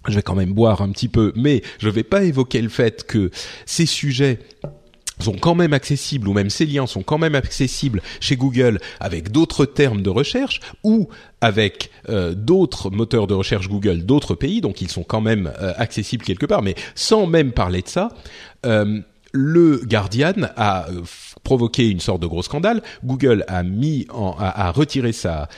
[0.07, 3.05] je vais quand même boire un petit peu, mais je vais pas évoquer le fait
[3.05, 3.31] que
[3.65, 4.39] ces sujets
[5.19, 9.33] sont quand même accessibles, ou même ces liens sont quand même accessibles chez Google avec
[9.33, 11.09] d'autres termes de recherche ou
[11.41, 15.73] avec euh, d'autres moteurs de recherche Google d'autres pays, donc ils sont quand même euh,
[15.77, 18.11] accessibles quelque part, mais sans même parler de ça.
[18.65, 19.01] Euh,
[19.33, 20.87] le Guardian a
[21.47, 22.83] provoqué une sorte de gros scandale.
[23.05, 25.49] Google a mis en, a, retiré sa,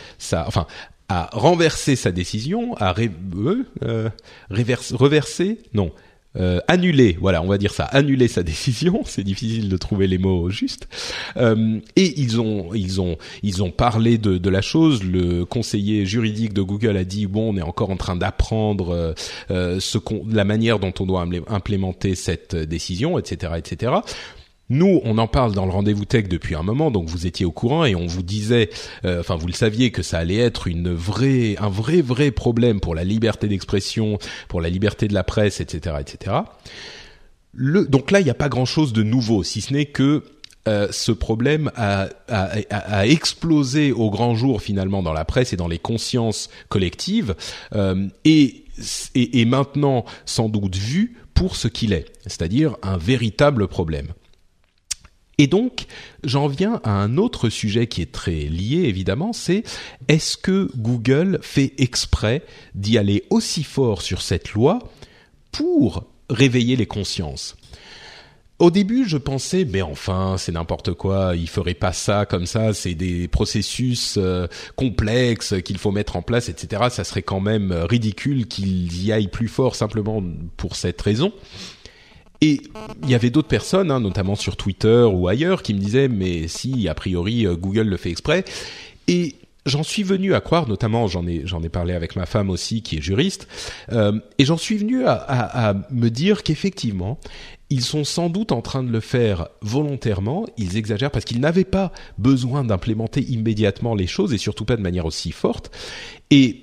[0.47, 0.67] enfin,
[1.09, 3.11] a renversé sa décision, a ré,
[4.51, 5.91] reversé, reversé, non,
[6.37, 9.03] euh, annuler, voilà, on va dire ça, annuler sa décision.
[9.07, 10.87] C'est difficile de trouver les mots justes.
[11.37, 15.03] Euh, et ils ont, ils ont, ils ont parlé de, de, la chose.
[15.03, 19.13] Le conseiller juridique de Google a dit bon, on est encore en train d'apprendre euh,
[19.51, 19.99] euh ce
[20.31, 23.93] la manière dont on doit implémenter cette décision, etc., etc.
[24.71, 27.51] Nous, on en parle dans le rendez-vous tech depuis un moment, donc vous étiez au
[27.51, 28.69] courant et on vous disait,
[29.07, 32.79] euh, enfin vous le saviez que ça allait être une vraie, un vrai vrai problème
[32.79, 36.37] pour la liberté d'expression, pour la liberté de la presse, etc., etc.
[37.55, 40.23] Donc là, il n'y a pas grand-chose de nouveau, si ce n'est que
[40.69, 45.57] euh, ce problème a, a, a, explosé au grand jour finalement dans la presse et
[45.57, 47.35] dans les consciences collectives
[47.75, 48.65] euh, et,
[49.15, 54.09] et, et maintenant sans doute vu pour ce qu'il est, c'est-à-dire un véritable problème.
[55.39, 55.87] Et donc,
[56.25, 59.63] j'en viens à un autre sujet qui est très lié, évidemment, c'est
[60.09, 62.43] est-ce que Google fait exprès
[62.75, 64.81] d'y aller aussi fort sur cette loi
[65.53, 67.57] pour réveiller les consciences?
[68.59, 71.37] Au début, je pensais, mais enfin, c'est n'importe quoi.
[71.37, 72.75] Il ferait pas ça comme ça.
[72.75, 76.89] C'est des processus euh, complexes qu'il faut mettre en place, etc.
[76.91, 80.21] Ça serait quand même ridicule qu'ils y aillent plus fort simplement
[80.57, 81.33] pour cette raison.
[82.41, 82.61] Et
[83.03, 86.47] il y avait d'autres personnes, hein, notamment sur Twitter ou ailleurs, qui me disaient mais
[86.49, 88.45] si a priori euh, Google le fait exprès.
[89.09, 89.35] Et
[89.67, 92.83] j'en suis venu à croire, notamment j'en ai j'en ai parlé avec ma femme aussi
[92.83, 93.49] qui est juriste,
[93.93, 97.19] euh, et j'en suis venu à, me dire qu'effectivement
[97.71, 101.65] ils sont sans doute en train de le faire volontairement, ils exagèrent parce qu'ils n'avaient
[101.65, 105.71] pas besoin d'implémenter immédiatement les choses et surtout pas de manière aussi forte.
[106.31, 106.63] Et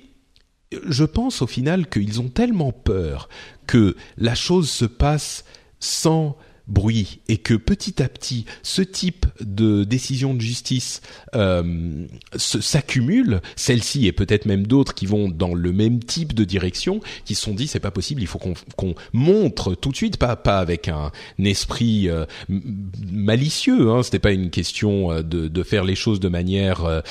[0.88, 3.28] je pense au final qu'ils ont tellement peur
[3.68, 5.44] que la chose se passe
[5.80, 6.36] sans
[6.68, 11.00] bruit et que petit à petit ce type de décision de justice
[11.34, 17.00] euh, s'accumule, celle-ci et peut-être même d'autres qui vont dans le même type de direction,
[17.24, 20.34] qui se sont dit c'est pas possible, il faut qu'on montre tout de suite, pas
[20.34, 25.84] pas avec un, esprit euh, malicieux, hein, c'était pas une question euh, de, de, faire
[25.84, 27.02] les choses de manière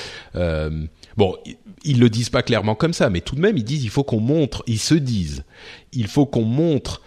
[1.18, 1.36] bon
[1.84, 4.04] ils le disent pas clairement comme ça, mais tout de même ils disent il faut
[4.04, 5.44] qu'on montre, ils se disent
[5.94, 7.02] il faut qu'on montre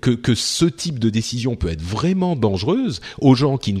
[0.00, 3.80] que, ce type de décision peut être vraiment dangereuse aux gens qui ne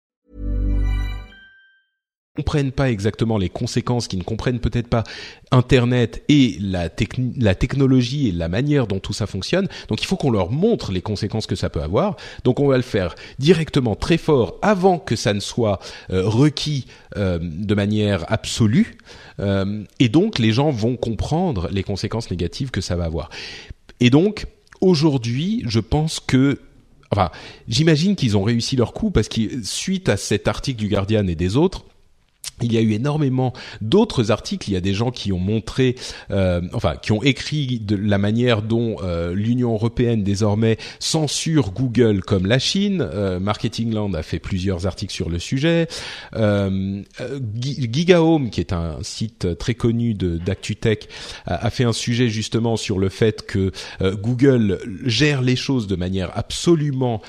[2.37, 5.03] Comprennent pas exactement les conséquences, qui ne comprennent peut-être pas
[5.51, 9.67] Internet et la, technologie et la manière dont tout ça fonctionne.
[9.89, 12.15] Donc il faut qu'on leur montre les conséquences que ça peut avoir.
[12.45, 15.79] Donc on va le faire directement très fort avant que ça ne soit
[16.09, 18.97] euh, requis euh, de manière absolue.
[19.41, 23.29] Euh, et donc les gens vont comprendre les conséquences négatives que ça va avoir.
[23.99, 24.45] Et donc
[24.79, 26.59] aujourd'hui, je pense que
[27.13, 27.29] Enfin,
[27.67, 31.35] j'imagine qu'ils ont réussi leur coup parce que suite à cet article du Guardian et
[31.35, 31.83] des autres,
[32.63, 34.69] il y a eu énormément d'autres articles.
[34.69, 35.95] Il y a des gens qui ont montré,
[36.31, 42.21] euh, enfin, qui ont écrit de la manière dont euh, l'Union européenne désormais censure Google
[42.21, 43.01] comme la Chine.
[43.01, 45.87] Euh, Marketingland a fait plusieurs articles sur le sujet.
[46.35, 47.01] Euh,
[47.55, 51.09] Gi- GigaHome, qui est un site très connu d'ActuTech,
[51.45, 55.95] a, a fait un sujet justement sur le fait que Google gère les choses de
[55.95, 57.21] manière absolument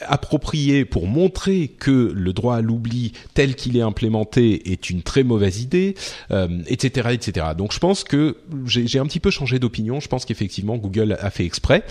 [0.00, 5.22] approprié pour montrer que le droit à l'oubli tel qu'il est implémenté est une très
[5.22, 5.94] mauvaise idée,
[6.32, 7.46] euh, etc., etc.
[7.56, 8.36] Donc je pense que
[8.66, 10.00] j'ai un petit peu changé d'opinion.
[10.00, 11.84] Je pense qu'effectivement Google a fait exprès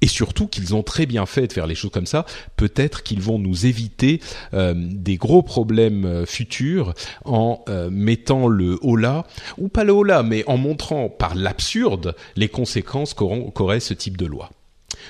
[0.00, 2.24] et surtout qu'ils ont très bien fait de faire les choses comme ça.
[2.56, 4.20] Peut-être qu'ils vont nous éviter
[4.54, 6.94] euh, des gros problèmes euh, futurs
[7.24, 9.26] en mettant le haut là
[9.58, 14.16] ou pas le haut là, mais en montrant par l'absurde les conséquences qu'aurait ce type
[14.16, 14.50] de loi.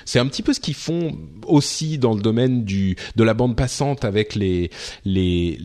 [0.05, 3.55] C'est un petit peu ce qu'ils font aussi dans le domaine du de la bande
[3.55, 4.69] passante avec les
[5.05, 5.59] les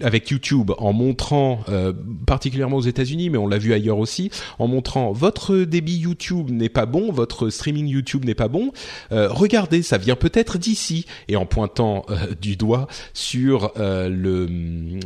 [0.00, 1.92] avec YouTube en montrant euh,
[2.26, 6.68] particulièrement aux États-Unis mais on l'a vu ailleurs aussi en montrant votre débit YouTube n'est
[6.68, 8.72] pas bon, votre streaming YouTube n'est pas bon.
[9.12, 14.46] Euh, regardez, ça vient peut-être d'ici et en pointant euh, du doigt sur le,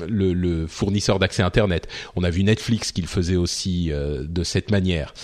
[0.08, 1.88] le le fournisseur d'accès internet.
[2.16, 5.14] On a vu Netflix qui le faisait aussi de cette manière.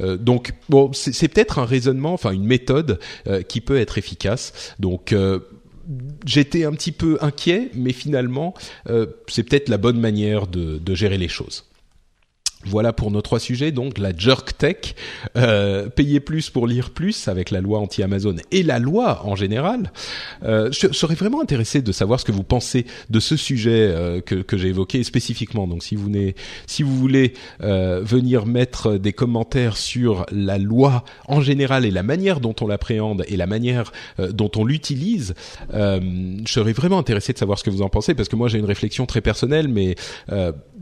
[0.00, 4.74] Euh, donc bon, c'est peut-être un raisonnement, enfin une méthode euh, qui peut être efficace.
[4.78, 5.40] Donc euh,
[6.24, 8.54] j'étais un petit peu inquiet, mais finalement
[9.26, 11.67] c'est peut-être la bonne manière de gérer les choses.
[12.64, 14.96] Voilà pour nos trois sujets, donc la jerk tech,
[15.36, 19.92] euh, payer plus pour lire plus avec la loi anti-Amazon et la loi en général.
[20.42, 24.20] Euh, je serais vraiment intéressé de savoir ce que vous pensez de ce sujet euh,
[24.20, 25.68] que, que j'ai évoqué spécifiquement.
[25.68, 26.34] Donc si vous, voulez,
[26.66, 32.02] si vous voulez euh, venir mettre des commentaires sur la loi en général et la
[32.02, 35.34] manière dont on l'appréhende et la manière euh, dont on l'utilise,
[35.74, 36.00] euh,
[36.44, 38.58] je serais vraiment intéressé de savoir ce que vous en pensez parce que moi j'ai
[38.58, 39.94] une réflexion très personnelle, mais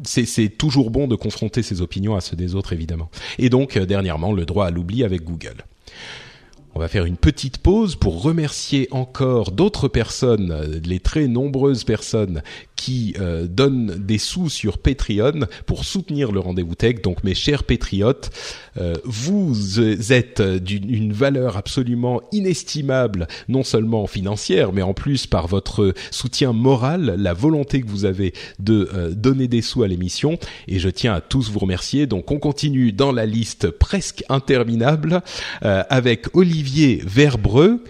[0.05, 3.11] c'est toujours bon de confronter ses opinions à ceux des autres évidemment.
[3.39, 5.65] Et donc euh, dernièrement le droit à l'oubli avec Google.
[6.75, 11.85] On va faire une petite pause pour remercier encore d'autres personnes, euh, les très nombreuses
[11.85, 12.43] personnes
[12.77, 17.03] qui euh, donnent des sous sur Patreon pour soutenir le rendez-vous tech.
[17.03, 18.31] Donc mes chers patriotes,
[18.79, 19.81] euh, vous
[20.13, 26.53] êtes d'une une valeur absolument inestimable, non seulement financière, mais en plus par votre soutien
[26.53, 30.39] moral, la volonté que vous avez de euh, donner des sous à l'émission.
[30.69, 32.07] Et je tiens à tous vous remercier.
[32.07, 35.23] Donc on continue dans la liste presque interminable
[35.65, 37.83] euh, avec Olivier Verbreux.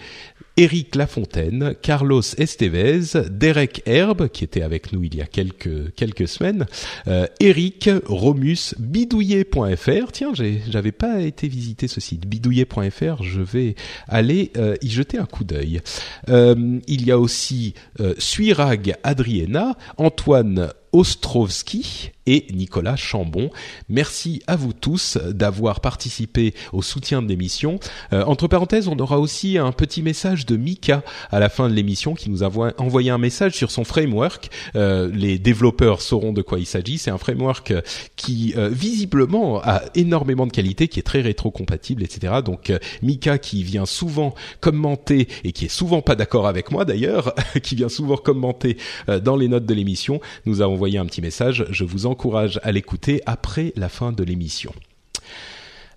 [0.59, 6.27] Eric Lafontaine, Carlos Estevez, Derek Herbe, qui était avec nous il y a quelques quelques
[6.27, 6.67] semaines,
[7.09, 10.13] euh, Eric, Romus, bidouillet.fr.
[10.13, 13.23] Tiens, j'avais pas été visiter ce site, bidouillet.fr.
[13.23, 13.75] Je vais
[14.09, 15.83] aller euh, y jeter un coup d'œil.
[16.31, 23.51] Euh, il y a aussi euh, Suirag Adriena, Antoine Ostrovski et Nicolas Chambon.
[23.89, 27.79] Merci à vous tous d'avoir participé au soutien de l'émission.
[28.13, 31.75] Euh, entre parenthèses, on aura aussi un petit message de Mika à la fin de
[31.75, 34.51] l'émission qui nous a envoyé un message sur son framework.
[34.75, 36.99] Euh, les développeurs sauront de quoi il s'agit.
[36.99, 37.75] C'est un framework
[38.17, 42.35] qui euh, visiblement a énormément de qualité, qui est très rétro-compatible, etc.
[42.45, 42.73] Donc
[43.03, 47.77] Mika qui vient souvent commenter et qui est souvent pas d'accord avec moi d'ailleurs, qui
[47.77, 48.79] vient souvent commenter
[49.23, 50.63] dans les notes de l'émission, nous
[50.95, 51.67] un petit message.
[51.71, 54.73] Je vous en encourage à l'écouter après la fin de l'émission.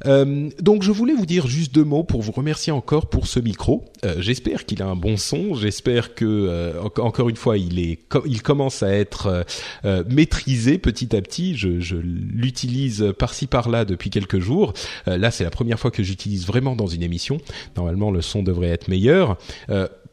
[0.06, 3.40] Euh, donc je voulais vous dire juste deux mots pour vous remercier encore pour ce
[3.40, 3.86] micro.
[4.06, 5.56] Euh, j'espère qu'il a un bon son.
[5.56, 7.98] J'espère que euh, encore une fois il
[8.44, 9.46] commence à être
[10.10, 11.58] maîtrisé petit à petit.
[11.58, 14.74] Je l'utilise par-ci par-là depuis quelques jours.
[15.06, 17.40] là c'est la première fois que j'utilise vraiment dans une émission.
[17.76, 19.38] Normalement le son devrait être meilleur.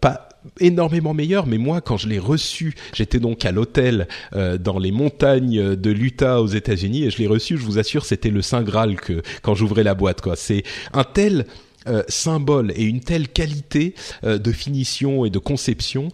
[0.06, 0.28] Pas
[0.60, 4.92] énormément meilleur, mais moi quand je l'ai reçu, j'étais donc à l'hôtel euh, dans les
[4.92, 8.62] montagnes de l'Utah aux États-Unis et je l'ai reçu, je vous assure, c'était le saint
[8.62, 10.36] graal que quand j'ouvrais la boîte quoi.
[10.36, 11.46] C'est un tel
[11.88, 16.08] euh, symbole et une telle qualité euh, de finition et de conception.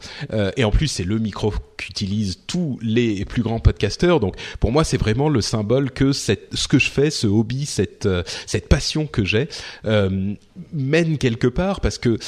[0.57, 1.53] Et en plus, c'est le micro
[1.85, 4.21] qu'utilisent tous les plus grands podcasteurs.
[4.21, 7.67] Donc, pour moi, c'est vraiment le symbole que cette, ce que je fais, ce hobby,
[7.67, 8.09] cette
[8.47, 9.49] cette passion que j'ai
[10.73, 12.19] mène quelque part parce que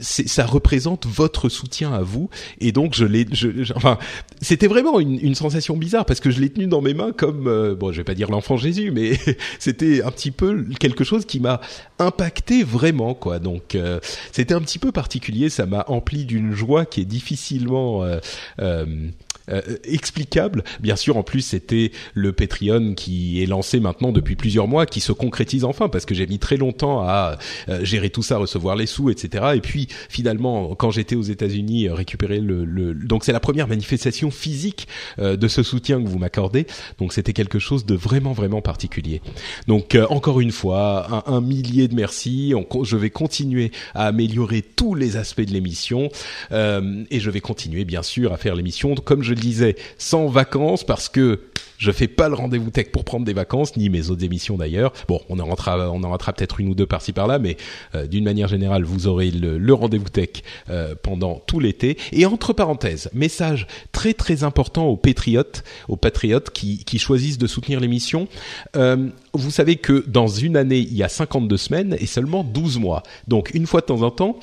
[0.00, 2.30] ça représente votre soutien à vous.
[2.60, 3.26] Et donc, je l'ai,
[3.74, 3.98] enfin,
[4.40, 7.74] c'était vraiment une, une, sensation bizarre parce que je l'ai tenu dans mes mains comme,
[7.74, 9.18] bon, je vais pas dire l'enfant Jésus, mais
[9.58, 11.60] c'était un petit peu quelque chose qui m'a
[11.98, 13.38] impacté vraiment quoi.
[13.38, 14.00] Donc euh,
[14.32, 18.18] c'était un petit peu particulier, ça m'a empli d'une joie qui est difficilement euh,
[18.60, 19.14] euh, um,
[19.48, 20.62] euh, explicable.
[20.80, 25.00] Bien sûr, en plus, c'était le Patreon qui est lancé maintenant depuis plusieurs mois, qui
[25.00, 27.38] se concrétise enfin, parce que j'ai mis très longtemps à
[27.68, 29.52] euh, gérer tout ça, recevoir les sous, etc.
[29.56, 32.94] Et puis, finalement, quand j'étais aux États-Unis, euh, récupérer le, le...
[32.94, 34.86] donc c'est la première manifestation physique
[35.18, 36.66] de ce soutien que vous m'accordez.
[36.98, 39.20] Donc, c'était quelque chose de vraiment, vraiment particulier.
[39.66, 42.54] Donc, encore une fois, un, un millier de merci.
[42.82, 46.08] Je vais continuer à améliorer tous les aspects de l'émission
[46.50, 50.26] et je vais continuer, bien sûr, à faire l'émission comme je je le disais, sans
[50.26, 51.40] vacances parce que
[51.82, 54.92] je fais pas le rendez-vous tech pour prendre des vacances, ni mes autres émissions d'ailleurs.
[55.08, 57.56] Bon, on en rentrera, peut-être une ou deux par-ci par-là, mais
[57.96, 60.28] euh, d'une manière générale, vous aurez le, rendez-vous tech
[60.70, 61.98] euh, pendant tout l'été.
[62.12, 67.80] Et entre parenthèses, message très très important aux patriotes, aux patriotes qui, choisissent de soutenir
[67.80, 68.28] l'émission.
[68.76, 72.78] Euh, vous savez que dans une année, il y a 52 semaines et seulement 12
[72.78, 73.02] mois.
[73.26, 74.38] Donc une fois de temps en temps,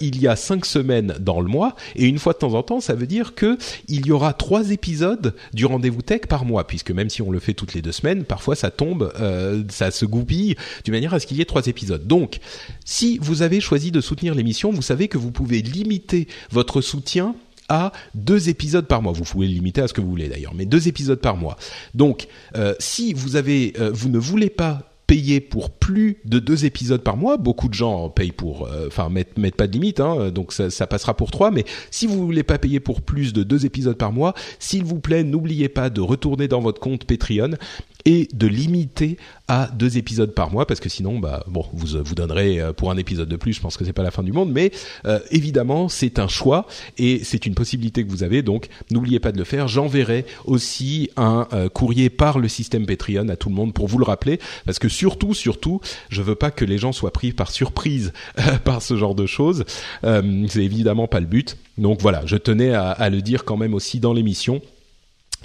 [0.00, 2.80] il y a 5 semaines dans le mois et une fois de temps en temps,
[2.80, 3.58] ça veut dire que
[3.88, 7.40] il y aura trois épisodes du rendez-vous tech par mois, puisque même si on le
[7.40, 10.54] fait toutes les deux semaines, parfois ça tombe, euh, ça se goupille
[10.84, 12.06] d'une manière à ce qu'il y ait trois épisodes.
[12.06, 12.38] Donc,
[12.84, 17.34] si vous avez choisi de soutenir l'émission, vous savez que vous pouvez limiter votre soutien
[17.68, 19.12] à deux épisodes par mois.
[19.12, 21.56] Vous pouvez le limiter à ce que vous voulez d'ailleurs, mais deux épisodes par mois.
[21.94, 26.66] Donc, euh, si vous avez, euh, vous ne voulez pas payer pour plus de deux
[26.66, 27.36] épisodes par mois.
[27.36, 30.86] Beaucoup de gens payent pour, euh, enfin mettent, mettent pas de limite, hein, donc ça,
[30.86, 31.50] passera pour trois.
[31.50, 35.00] Mais si vous voulez pas payer pour plus de deux épisodes par mois, s'il vous
[35.00, 37.56] plaît, n'oubliez pas de retourner dans votre compte Patreon
[38.04, 39.16] et de limiter
[39.48, 42.90] à deux épisodes par mois parce que sinon bah bon vous vous donnerez euh, pour
[42.90, 44.70] un épisode de plus je pense que c'est pas la fin du monde mais
[45.06, 46.66] euh, évidemment c'est un choix
[46.98, 49.68] et c'est une possibilité que vous avez donc n'oubliez pas de le faire.
[49.68, 53.98] J'enverrai aussi un euh, courrier par le système Patreon à tout le monde pour vous
[53.98, 55.80] le rappeler parce que surtout surtout
[56.10, 58.12] je veux pas que les gens soient pris par surprise
[58.64, 59.64] par ce genre de choses.
[60.02, 61.56] C'est évidemment pas le but.
[61.78, 64.60] Donc voilà je tenais à, à le dire quand même aussi dans l'émission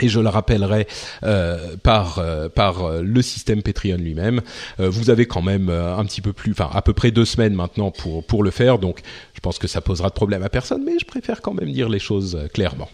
[0.02, 0.88] et je le rappellerai
[1.24, 4.42] euh, par euh, par euh, le système Patreon lui-même.
[4.78, 7.92] vous avez quand même un petit peu plus, enfin à peu près deux semaines maintenant
[7.92, 9.02] pour pour le faire, donc
[9.34, 11.90] je pense que ça posera de problème à personne, mais je préfère quand même dire
[11.90, 12.90] les choses clairement.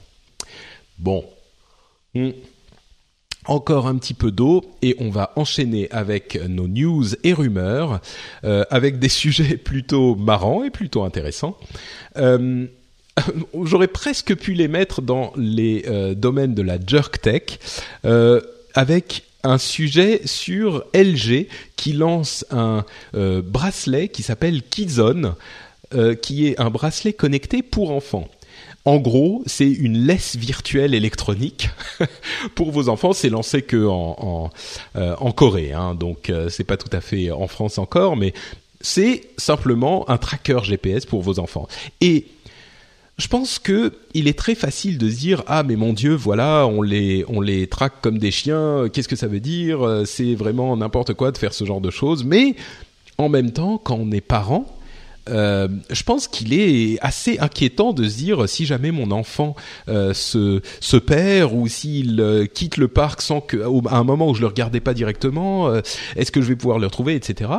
[0.99, 1.25] Bon,
[2.13, 2.29] hmm.
[3.45, 8.01] encore un petit peu d'eau et on va enchaîner avec nos news et rumeurs,
[8.43, 11.57] avec des sujets plutôt marrants et plutôt intéressants.
[13.63, 17.59] J'aurais presque pu les mettre dans les euh, domaines de la jerk tech
[18.05, 18.41] euh,
[18.73, 22.85] avec un sujet sur LG qui lance un
[23.15, 25.35] euh, bracelet qui s'appelle Kizone,
[26.21, 28.29] qui est un bracelet connecté pour enfants.
[28.85, 31.69] En gros, c'est une laisse virtuelle électronique
[32.55, 33.11] pour vos enfants.
[33.11, 34.49] C'est lancé que en,
[35.35, 38.33] Corée, hein, donc c'est pas tout à fait en France encore, mais
[38.79, 41.67] c'est simplement un tracker GPS pour vos enfants.
[41.99, 42.25] Et
[43.21, 46.65] je pense que il est très facile de se dire ah mais mon dieu voilà
[46.67, 50.75] on les on les traque comme des chiens qu'est-ce que ça veut dire c'est vraiment
[50.75, 52.55] n'importe quoi de faire ce genre de choses mais
[53.17, 54.65] en même temps quand on est parent
[55.29, 59.55] euh, je pense qu'il est assez inquiétant de se dire si jamais mon enfant
[59.87, 63.57] euh, se, se perd ou s'il euh, quitte le parc sans que
[63.87, 65.81] à un moment où je le regardais pas directement, euh,
[66.15, 67.51] est-ce que je vais pouvoir le retrouver, etc.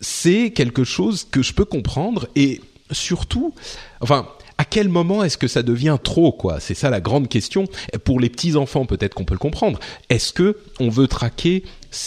[0.00, 2.60] C'est quelque chose que je peux comprendre et
[2.90, 3.54] surtout,
[4.00, 4.26] enfin
[4.62, 6.60] à quel moment est-ce que ça devient trop quoi?
[6.60, 7.64] C'est ça la grande question.
[8.04, 9.80] Pour les petits enfants, peut-être qu'on peut le comprendre.
[10.08, 11.64] Est-ce que on veut traquer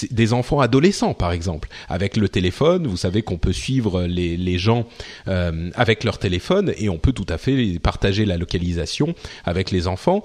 [0.09, 4.57] des enfants adolescents, par exemple, avec le téléphone Vous savez qu'on peut suivre les, les
[4.57, 4.87] gens
[5.27, 9.85] euh, avec leur téléphone et on peut tout à fait partager la localisation avec les
[9.85, 10.23] enfants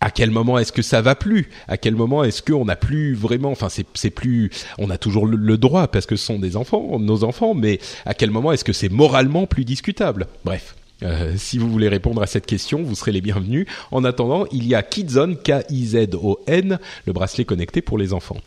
[0.00, 1.50] à quel moment est-ce que ça va plus?
[1.68, 4.50] À quel moment est-ce qu'on n'a plus vraiment Enfin, c'est plus.
[4.78, 8.14] On a toujours le droit parce que ce sont des enfants, nos enfants, mais à
[8.14, 10.26] quel moment est-ce que c'est moralement plus discutable?
[10.46, 10.74] Bref.
[11.02, 13.66] Euh, si vous voulez répondre à cette question, vous serez les bienvenus.
[13.90, 18.38] En attendant, il y a Kidzone, K-I-Z-O-N, le bracelet connecté pour les enfants.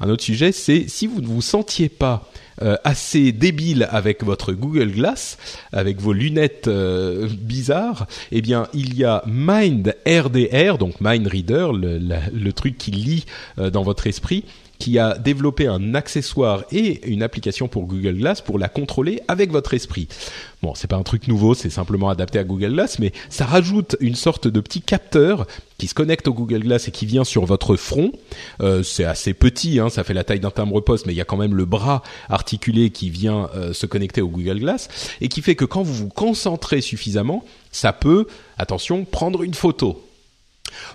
[0.00, 2.30] Un autre sujet, c'est si vous ne vous sentiez pas
[2.60, 5.38] euh, assez débile avec votre Google Glass,
[5.72, 11.68] avec vos lunettes euh, bizarres, eh bien, il y a Mind RDR, donc Mind Reader,
[11.72, 12.00] le,
[12.32, 13.26] le truc qui lit
[13.58, 14.44] euh, dans votre esprit,
[14.78, 19.50] qui a développé un accessoire et une application pour Google Glass pour la contrôler avec
[19.50, 20.08] votre esprit.
[20.62, 23.96] Bon, c'est pas un truc nouveau, c'est simplement adapté à Google Glass, mais ça rajoute
[24.00, 25.46] une sorte de petit capteur
[25.78, 28.12] qui se connecte au Google Glass et qui vient sur votre front.
[28.60, 31.24] Euh, c'est assez petit, hein, ça fait la taille d'un timbre-poste, mais il y a
[31.24, 34.88] quand même le bras articulé qui vient euh, se connecter au Google Glass
[35.20, 38.26] et qui fait que quand vous vous concentrez suffisamment, ça peut,
[38.58, 40.07] attention, prendre une photo.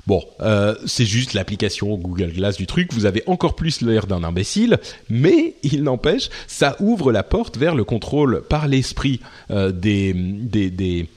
[0.07, 2.93] Bon, euh, c'est juste l'application Google Glass du truc.
[2.93, 7.75] Vous avez encore plus l'air d'un imbécile, mais il n'empêche, ça ouvre la porte vers
[7.75, 9.19] le contrôle par l'esprit
[9.51, 11.07] euh, des, des, des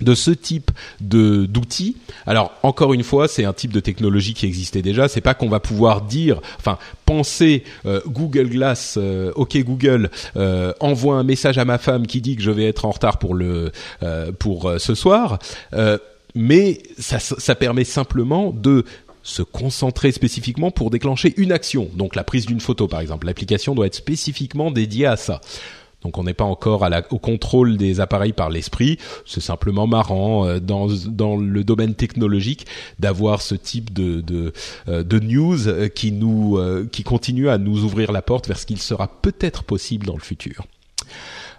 [0.00, 0.70] de ce type
[1.00, 1.96] de d'outils.
[2.26, 5.08] Alors encore une fois, c'est un type de technologie qui existait déjà.
[5.08, 10.72] C'est pas qu'on va pouvoir dire, enfin penser euh, Google Glass, euh, ok Google, euh,
[10.80, 13.34] envoie un message à ma femme qui dit que je vais être en retard pour
[13.34, 13.72] le
[14.02, 15.38] euh, pour ce soir.
[16.34, 18.84] Mais ça, permet simplement de
[19.22, 21.88] se concentrer spécifiquement pour déclencher une action.
[21.94, 23.26] Donc la prise d'une photo par exemple.
[23.26, 25.40] L'application doit être spécifiquement dédiée à ça.
[26.02, 28.98] Donc on n'est pas encore au contrôle des appareils par l'esprit.
[29.26, 32.66] C'est simplement marrant euh, dans, dans le domaine technologique
[32.98, 34.52] d'avoir ce type de,
[34.88, 38.80] euh, news euh, qui euh, qui continue à nous ouvrir la porte vers ce qu'il
[38.80, 40.64] sera peut-être possible dans le futur.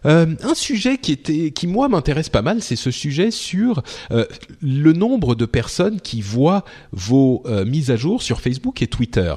[0.05, 4.25] Euh, un sujet qui était, qui moi m'intéresse pas mal, c'est ce sujet sur euh,
[4.61, 9.33] le nombre de personnes qui voient vos euh, mises à jour sur Facebook et Twitter.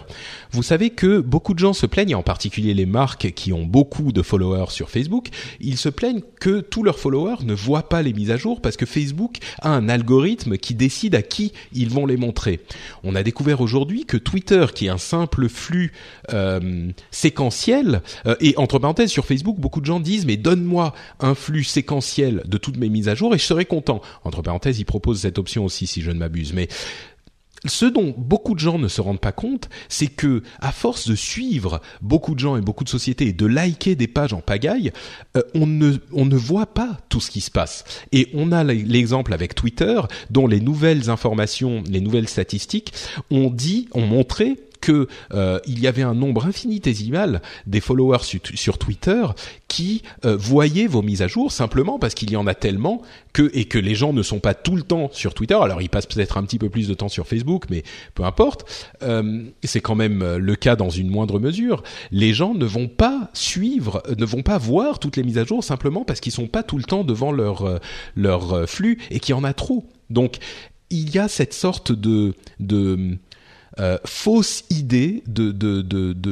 [0.53, 4.13] Vous savez que beaucoup de gens se plaignent, en particulier les marques qui ont beaucoup
[4.13, 5.29] de followers sur Facebook,
[5.61, 8.77] ils se plaignent que tous leurs followers ne voient pas les mises à jour parce
[8.77, 12.61] que Facebook a un algorithme qui décide à qui ils vont les montrer.
[13.03, 15.93] On a découvert aujourd'hui que Twitter, qui est un simple flux
[17.11, 18.03] séquentiel,
[18.41, 22.59] et entre parenthèses sur Facebook, beaucoup de gens disent mais donne-moi un flux séquentiel de
[22.59, 24.01] toutes mes mises à jour et je serai content.
[24.25, 26.69] Entre parenthèses, ils proposent cette option aussi si je ne m'abuse, mais
[27.67, 31.15] ce dont beaucoup de gens ne se rendent pas compte, c'est que à force de
[31.15, 34.93] suivre beaucoup de gens et beaucoup de sociétés et de liker des pages en pagaille,
[35.37, 37.85] euh, on ne on ne voit pas tout ce qui se passe.
[38.13, 40.01] Et on a l'exemple avec Twitter,
[40.31, 42.93] dont les nouvelles informations, les nouvelles statistiques
[43.31, 48.77] ont dit, ont montré que euh, il y avait un nombre infinitésimal des followers sur,
[48.77, 49.25] Twitter
[49.67, 53.01] qui euh, voyaient vos mises à jour simplement parce qu'il y en a tellement
[53.33, 55.55] que et que les gens ne sont pas tout le temps sur Twitter.
[55.55, 57.83] Alors ils passent peut-être un petit peu plus de temps sur Facebook, mais
[58.15, 58.93] peu importe.
[59.03, 61.83] Euh, c'est quand même le cas dans une moindre mesure.
[62.11, 65.65] Les gens ne vont pas suivre, ne vont pas voir toutes les mises à jour
[65.65, 67.79] simplement parce qu'ils sont pas tout le temps devant leur euh,
[68.17, 69.87] leur flux et qu'il y en a trop.
[70.11, 70.37] Donc
[70.91, 73.17] il y a cette sorte de de
[73.81, 75.51] euh, fausse idée de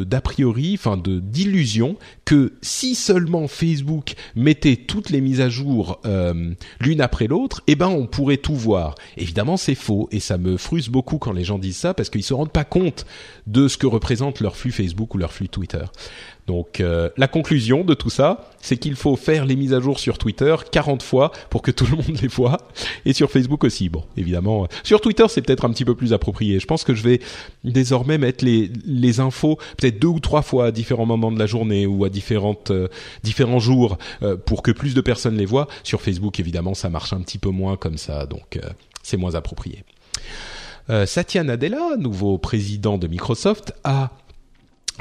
[0.04, 6.00] d'a priori, enfin de d'illusion que si seulement Facebook mettait toutes les mises à jour
[6.06, 8.94] euh, l'une après l'autre, eh ben on pourrait tout voir.
[9.16, 12.22] Évidemment, c'est faux et ça me frustre beaucoup quand les gens disent ça parce qu'ils
[12.22, 13.06] se rendent pas compte
[13.46, 15.84] de ce que représente leur flux Facebook ou leur flux Twitter.
[16.46, 20.00] Donc euh, la conclusion de tout ça, c'est qu'il faut faire les mises à jour
[20.00, 22.58] sur Twitter 40 fois pour que tout le monde les voit
[23.04, 23.88] et sur Facebook aussi.
[23.88, 26.58] Bon, évidemment, euh, sur Twitter, c'est peut-être un petit peu plus approprié.
[26.58, 27.20] Je pense que je vais
[27.64, 31.46] désormais mettre les les infos peut-être deux ou trois fois à différents moments de la
[31.46, 32.88] journée ou à différentes euh,
[33.22, 35.68] différents jours euh, pour que plus de personnes les voient.
[35.84, 38.58] Sur Facebook, évidemment, ça marche un petit peu moins comme ça, donc
[39.02, 39.84] c'est moins approprié.
[41.06, 44.10] Satya Nadella, nouveau président de Microsoft, a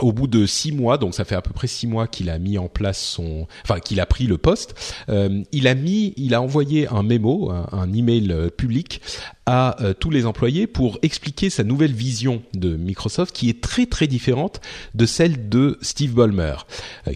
[0.02, 2.40] au bout de six mois, donc ça fait à peu près six mois qu'il a
[2.40, 4.76] mis en place son, enfin qu'il a pris le poste,
[5.10, 9.02] euh, il a mis, il a envoyé un mémo, un, email euh, public
[9.46, 13.86] à euh, tous les employés pour expliquer sa nouvelle vision de Microsoft qui est très
[13.86, 14.62] très différente
[14.96, 16.56] de celle de Steve Ballmer,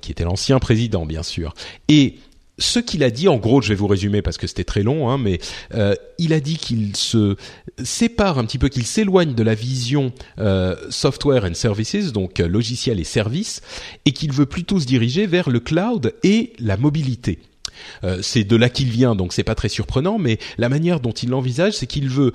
[0.01, 1.53] qui était l'ancien président bien sûr.
[1.87, 2.15] Et
[2.57, 5.09] ce qu'il a dit, en gros, je vais vous résumer parce que c'était très long,
[5.09, 5.39] hein, mais
[6.17, 7.35] il a dit qu'il se
[7.83, 12.47] sépare un petit peu, qu'il s'éloigne de la vision euh, software and services, donc euh,
[12.47, 13.61] logiciel et services,
[14.05, 17.39] et qu'il veut plutôt se diriger vers le cloud et la mobilité.
[18.21, 21.29] c'est de là qu'il vient, donc c'est pas très surprenant, mais la manière dont il
[21.29, 22.31] l'envisage, c'est qu'il veut,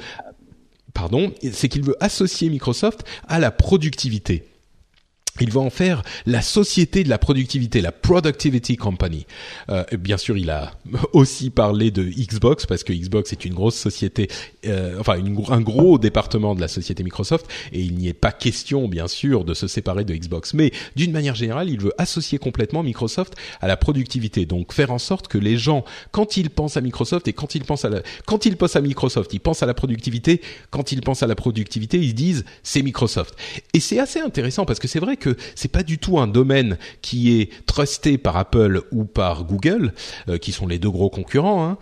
[0.92, 4.49] pardon, c'est qu'il veut associer Microsoft à la productivité
[5.40, 9.26] il va en faire la société de la productivité, la Productivity Company.
[9.70, 10.72] Euh, bien sûr, il a
[11.12, 14.28] aussi parlé de Xbox parce que Xbox est une grosse société,
[14.66, 15.18] euh, enfin
[15.48, 19.44] un gros département de la société Microsoft, et il n'y est pas question, bien sûr,
[19.44, 20.54] de se séparer de Xbox.
[20.54, 24.98] Mais d'une manière générale, il veut associer complètement Microsoft à la productivité, donc faire en
[24.98, 28.02] sorte que les gens, quand ils pensent à Microsoft et quand ils pensent à la,
[28.26, 30.40] quand ils pensent à Microsoft, ils pensent à la productivité.
[30.70, 33.36] Quand ils pensent à la productivité, ils disent c'est Microsoft.
[33.74, 36.78] Et c'est assez intéressant parce que c'est vrai que c'est pas du tout un domaine
[37.02, 39.92] qui est trusté par Apple ou par Google,
[40.28, 41.64] euh, qui sont les deux gros concurrents.
[41.64, 41.78] Hein.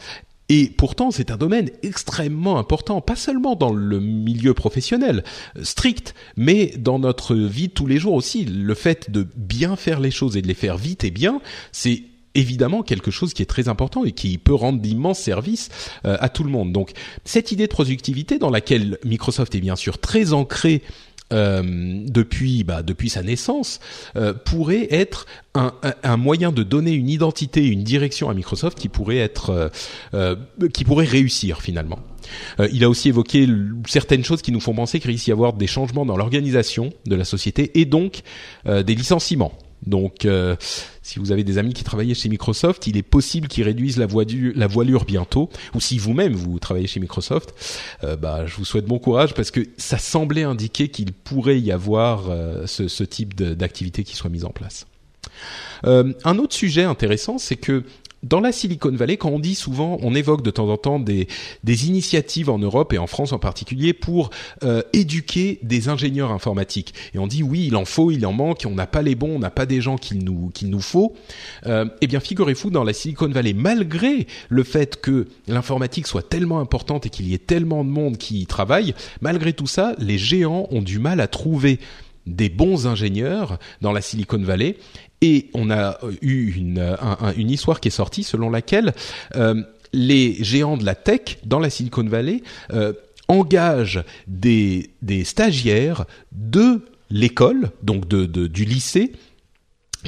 [0.51, 5.22] Et pourtant, c'est un domaine extrêmement important, pas seulement dans le milieu professionnel
[5.57, 8.45] euh, strict, mais dans notre vie de tous les jours aussi.
[8.45, 11.41] Le fait de bien faire les choses et de les faire vite et bien,
[11.72, 12.03] c'est
[12.34, 15.68] évidemment quelque chose qui est très important et qui peut rendre d'immenses services
[16.07, 16.72] euh, à tout le monde.
[16.72, 16.93] Donc
[17.24, 20.82] cette idée de productivité dans laquelle Microsoft est bien sûr très ancré
[21.32, 21.62] euh,
[22.06, 23.80] depuis bah, depuis sa naissance
[24.16, 25.72] euh, pourrait être un,
[26.02, 29.68] un, moyen de donner une identité, une direction à Microsoft qui pourrait être euh,
[30.14, 30.36] euh
[30.72, 31.98] qui pourrait réussir finalement.
[32.60, 33.46] Euh, il a aussi évoqué
[33.86, 37.14] certaines choses qui nous font penser qu'il risque d'y avoir des changements dans l'organisation de
[37.14, 38.22] la société et donc
[38.66, 39.52] des licenciements.
[39.89, 40.55] Donc, euh,
[41.03, 44.07] si vous avez des amis qui travaillent chez Microsoft, il est possible qu'ils réduisent la,
[44.07, 45.49] voilure bientôt.
[45.74, 47.55] Ou si vous-même vous travaillez chez Microsoft,
[48.05, 51.72] euh, bah, je vous souhaite bon courage parce que ça semblait indiquer qu'il pourrait y
[51.72, 54.86] avoir euh, ce, type d'activité qui soit mise en place.
[55.84, 57.84] un autre sujet intéressant, c'est que
[58.22, 61.28] dans la Silicon Valley, quand on dit souvent, on évoque de temps en temps des,
[61.62, 64.30] des initiatives en Europe et en France en particulier pour
[64.64, 66.94] euh, éduquer des ingénieurs informatiques.
[67.14, 69.36] Et on dit oui, il en faut, il en manque, on n'a pas les bons,
[69.36, 71.14] on n'a pas des gens qu'il nous qu'il nous faut.
[71.66, 76.60] Euh, eh bien, figurez-vous, dans la Silicon Valley, malgré le fait que l'informatique soit tellement
[76.60, 80.18] importante et qu'il y ait tellement de monde qui y travaille, malgré tout ça, les
[80.18, 81.78] géants ont du mal à trouver
[82.34, 84.78] des bons ingénieurs dans la Silicon Valley.
[85.20, 88.94] Et on a eu une, histoire qui est sortie selon laquelle
[89.34, 89.62] euh,
[89.92, 92.92] les géants de la tech dans la Silicon Valley euh,
[93.26, 94.90] engagent des,
[95.24, 99.12] stagiaires de l'école, donc du lycée,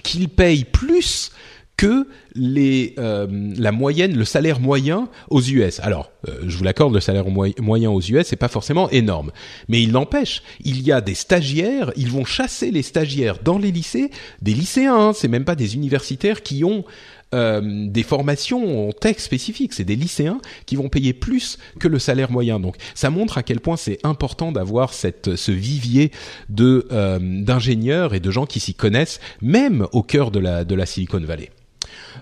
[0.02, 1.32] qu'ils payent plus
[1.81, 3.26] que les, euh,
[3.57, 5.81] la moyenne, le salaire moyen aux US.
[5.81, 9.33] Alors, euh, je vous l'accorde, le salaire moyen aux US c'est pas forcément énorme,
[9.66, 13.72] mais il n'empêche, il y a des stagiaires, ils vont chasser les stagiaires dans les
[13.72, 14.11] lycées,
[14.43, 16.85] des lycéens, hein, c'est même pas des universitaires qui ont
[17.35, 21.99] euh, des formations en tech spécifiques, c'est des lycéens qui vont payer plus que le
[21.99, 22.61] salaire moyen.
[22.61, 26.11] Donc, ça montre à quel point c'est important d'avoir cette ce vivier
[26.51, 30.85] de d'ingénieurs et de gens qui s'y connaissent, même au cœur de la de la
[30.85, 31.49] Silicon Valley.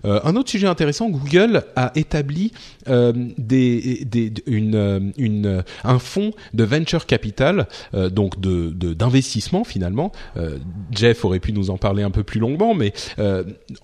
[0.05, 2.53] Euh, un autre sujet intéressant, Google a établi
[2.89, 3.13] euh,
[3.53, 7.69] euh, un fonds de venture capital,
[8.11, 10.13] donc de d'investissement finalement.
[10.91, 12.93] Jeff aurait pu nous en parler un peu plus longuement, mais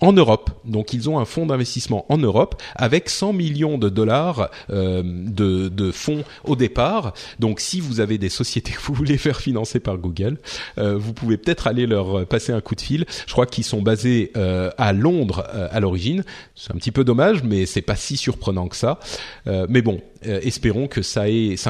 [0.01, 0.49] en Europe.
[0.65, 5.91] Donc ils ont un fonds d'investissement en Europe avec 100 millions de dollars de, de
[5.91, 7.13] fonds au départ.
[7.39, 10.37] Donc si vous avez des sociétés que vous voulez faire financer par Google,
[10.77, 13.05] vous pouvez peut-être aller leur passer un coup de fil.
[13.27, 16.23] Je crois qu'ils sont basés à Londres à l'origine
[16.55, 18.99] c'est un petit peu dommage, mais c'est pas si surprenant que ça.
[19.47, 21.25] Euh, mais bon, euh, espérons que ça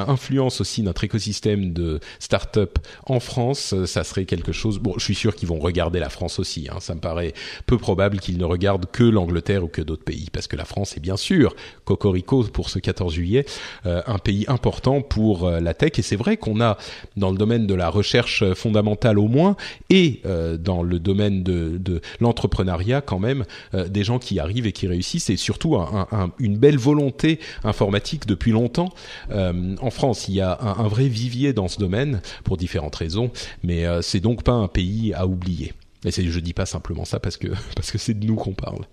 [0.07, 3.73] influence aussi notre écosystème de start-up en France.
[3.73, 4.79] Euh, ça serait quelque chose.
[4.79, 6.67] Bon, je suis sûr qu'ils vont regarder la France aussi.
[6.71, 6.77] Hein.
[6.79, 7.33] Ça me paraît
[7.65, 10.97] peu probable qu'ils ne regardent que l'Angleterre ou que d'autres pays, parce que la France
[10.97, 13.45] est bien sûr cocorico pour ce 14 juillet,
[13.85, 15.93] euh, un pays important pour la tech.
[15.97, 16.77] Et c'est vrai qu'on a
[17.17, 19.55] dans le domaine de la recherche fondamentale au moins,
[19.89, 20.21] et
[20.59, 25.37] dans le domaine de, l'entrepreneuriat quand même, des gens qui arrivent et qui réussissent, et
[25.37, 28.93] surtout un, un, une belle volonté informatique depuis longtemps.
[29.31, 33.31] Euh, en France, il y a un, vrai vivier dans ce domaine pour différentes raisons,
[33.63, 35.73] mais euh, c'est donc pas un pays à oublier.
[36.05, 38.85] Et je dis pas simplement ça parce que parce que c'est de nous qu'on parle.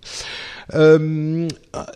[0.73, 1.47] Euh,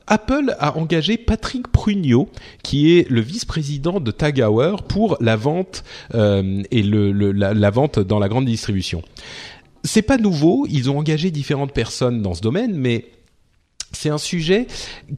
[0.06, 2.30] Apple a engagé Patrick Prugno,
[2.62, 4.44] qui est le vice-président de Tag
[4.88, 5.84] pour la vente
[6.14, 9.02] et le, la, vente dans la grande distribution.
[9.84, 13.06] C'est pas nouveau, ils ont engagé différentes personnes dans ce domaine, mais
[13.98, 14.68] c'est un sujet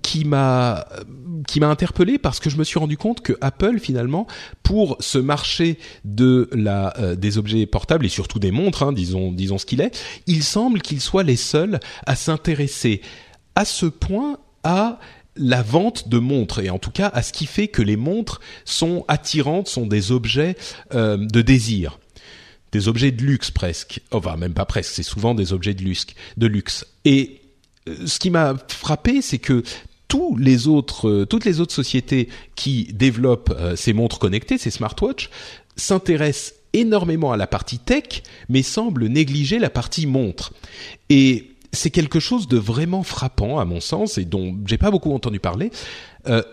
[0.02, 0.86] qui m'a
[1.62, 4.28] interpellé parce que je me suis rendu compte que Apple finalement
[4.64, 9.58] pour ce marché de la euh, des objets portables et surtout des montres hein, disons
[9.58, 13.02] ce qu'il est il semble qu'ils soient les seuls à s'intéresser
[13.56, 15.00] à ce point à
[15.36, 18.42] la vente de montres et en tout cas à ce qui fait que les montres
[18.66, 20.56] sont attirantes, sont des objets
[20.94, 22.00] euh, de désir,
[22.72, 24.02] des objets de luxe presque.
[24.12, 26.08] Enfin même pas presque, c'est souvent des objets de luxe.
[26.38, 26.86] De luxe.
[27.06, 27.42] Et
[28.06, 29.64] ce qui m'a frappé, c'est que
[30.16, 35.30] euh, toutes les autres sociétés qui développent ces montres connectées, ces smartwatches,
[35.76, 40.54] s'intéressent énormément à la partie tech, mais semblent négliger la partie montre.
[41.10, 45.14] Et c'est quelque chose de vraiment frappant à mon sens et dont j'ai pas beaucoup
[45.14, 45.72] entendu parler.
[46.28, 46.44] Euh,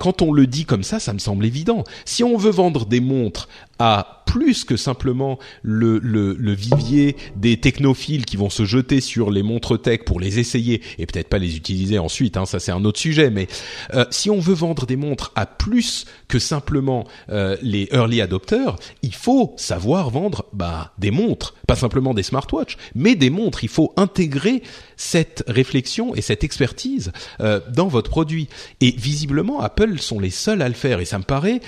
[0.00, 1.84] quand on le dit comme ça, ça me semble évident.
[2.04, 3.48] Si on veut vendre des montres
[3.78, 9.30] à plus que simplement le, le, le, vivier des technophiles qui vont se jeter sur
[9.30, 12.70] les montres tech pour les essayer et peut-être pas les utiliser ensuite, hein, ça c'est
[12.70, 13.48] un autre sujet, mais
[13.94, 18.76] euh, si on veut vendre des montres à plus que simplement euh, les early adopters,
[19.00, 23.64] il faut savoir vendre bah, des montres, pas simplement des smartwatches, mais des montres.
[23.64, 24.62] Il faut intégrer
[24.98, 28.50] cette réflexion et cette expertise euh, dans votre produit.
[28.82, 31.62] Et visiblement, Apple sont les seuls à le faire et ça me paraît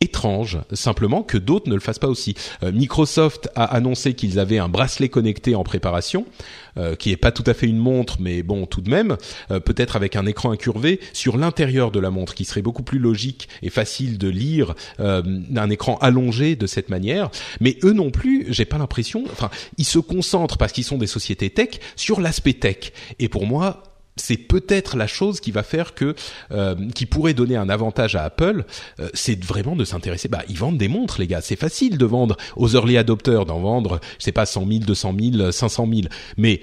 [0.00, 2.34] étrange simplement que d'autres ne le fassent pas aussi.
[2.62, 6.26] Euh, Microsoft a annoncé qu'ils avaient un bracelet connecté en préparation,
[6.76, 9.16] euh, qui est pas tout à fait une montre, mais bon tout de même,
[9.50, 12.98] euh, peut-être avec un écran incurvé sur l'intérieur de la montre, qui serait beaucoup plus
[12.98, 17.30] logique et facile de lire un écran allongé de cette manière.
[17.60, 19.24] Mais eux non plus, j'ai pas l'impression.
[19.32, 22.92] Enfin, ils se concentrent parce qu'ils sont des sociétés tech sur l'aspect tech.
[23.18, 23.82] Et pour moi,
[24.16, 26.14] c'est peut-être la chose qui va faire que
[26.50, 28.64] euh, qui pourrait donner un avantage à Apple,
[28.98, 30.28] euh, c'est vraiment de s'intéresser.
[30.28, 31.42] Bah, ils vendent des montres, les gars.
[31.42, 35.14] C'est facile de vendre aux early adopters, d'en vendre, je sais pas, 100 000, 200
[35.38, 36.00] 000, 500 000.
[36.38, 36.60] Mais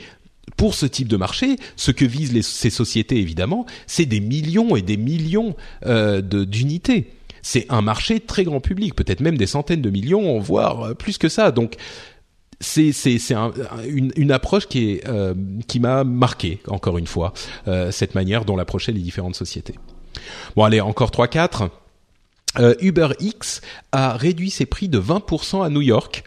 [0.58, 4.82] pour ce type de marché, ce que visent ces sociétés, évidemment, c'est des millions et
[4.82, 7.12] des millions euh, d'unités.
[7.41, 11.28] C'est un marché très grand public, peut-être même des centaines de millions, voire plus que
[11.28, 11.51] ça.
[11.51, 11.76] Donc,
[12.64, 13.20] c'est
[13.86, 15.34] une, approche euh,
[15.68, 17.34] qui m'a marqué encore une fois
[17.68, 19.76] euh, cette manière dont l'approchaient les différentes sociétés.
[20.55, 21.70] Bon allez encore trois quatre.
[22.59, 23.61] Euh, Uber X
[23.91, 26.24] a réduit ses prix de 20% à New York.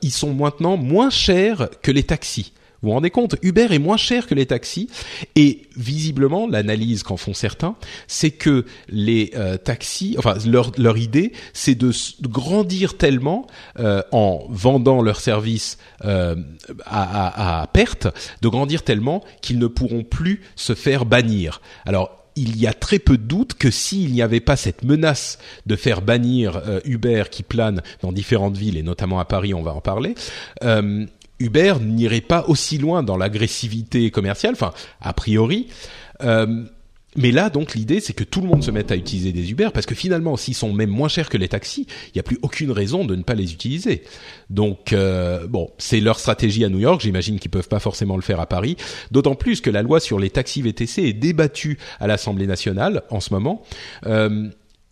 [0.00, 2.52] Ils sont maintenant moins chers que les taxis.
[2.80, 4.88] Vous vous rendez compte Uber est moins cher que les taxis
[5.34, 7.74] et visiblement l'analyse qu'en font certains,
[8.06, 11.90] c'est que les euh, taxis, enfin leur leur idée, c'est de,
[12.22, 13.48] grandir tellement
[13.80, 16.36] euh, en vendant leurs services euh,
[16.86, 18.06] à, à, à perte,
[18.42, 21.60] de grandir tellement qu'ils ne pourront plus se faire bannir.
[21.84, 25.38] Alors il y a très peu de doute que s'il n'y avait pas cette menace
[25.66, 29.72] de faire bannir Uber qui plane dans différentes villes et notamment à Paris, on va
[29.72, 30.14] en parler,
[30.62, 31.04] euh,
[31.40, 35.68] Uber n'irait pas aussi loin dans l'agressivité commerciale, enfin a priori.
[36.22, 36.64] Euh,
[37.16, 39.70] mais là, donc, l'idée, c'est que tout le monde se mette à utiliser des Uber,
[39.72, 42.38] parce que finalement, s'ils sont même moins chers que les taxis, il n'y a plus
[42.42, 44.04] aucune raison de ne pas les utiliser.
[44.50, 47.00] Donc, euh, bon, c'est leur stratégie à New York.
[47.00, 48.76] J'imagine qu'ils peuvent pas forcément le faire à Paris.
[49.10, 53.20] D'autant plus que la loi sur les taxis VTC est débattue à l'Assemblée nationale en
[53.20, 53.62] ce moment.
[54.06, 54.48] Euh,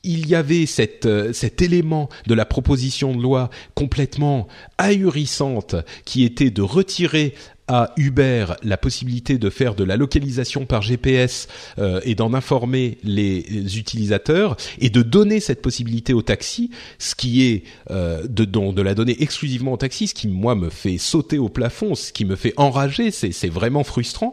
[0.07, 0.65] il y avait
[1.05, 4.47] euh, cet élément de la proposition de loi complètement
[4.79, 7.35] ahurissante qui était de retirer
[7.69, 11.49] à Uber la possibilité de faire de la localisation par GPS
[11.79, 17.45] euh, et d'en informer les utilisateurs et de donner cette possibilité au taxi, ce qui
[17.45, 21.39] est euh, de, de la donner exclusivement au taxi, ce qui moi me fait sauter
[21.39, 24.33] au plafond, ce qui me fait enrager, c'est vraiment frustrant.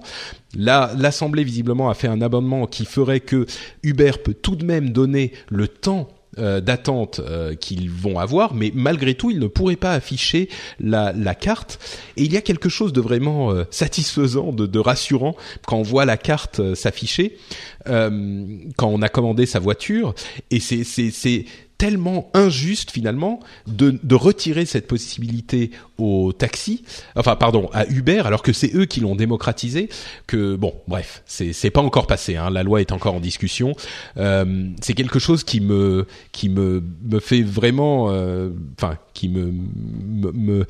[0.56, 3.48] Là, l'Assemblée visiblement a fait un amendement qui ferait que
[3.82, 6.10] Uber peut tout de même donner le temps
[6.40, 11.14] euh, d'attente euh, qu'ils vont avoir, mais malgré tout, ils ne pourraient pas afficher la,
[11.14, 11.80] la carte.
[12.18, 15.36] Et il y a quelque chose de vraiment euh, satisfaisant, de, de, rassurant
[15.68, 17.38] quand on voit la carte s'afficher
[17.86, 20.16] quand on a commandé sa voiture.
[20.50, 21.46] Et c'est c'est
[21.84, 26.86] tellement injuste finalement de, retirer cette possibilité au taxi,
[27.18, 29.90] enfin pardon à Uber, alors que c'est eux qui l'ont démocratisé.
[30.26, 32.38] Que bon, bref, c'est pas encore passé.
[32.38, 33.76] Hein, la loi est encore en discussion.
[34.16, 39.52] Euh, c'est quelque chose qui me qui me me fait vraiment, euh, enfin qui me,
[39.52, 40.66] me, me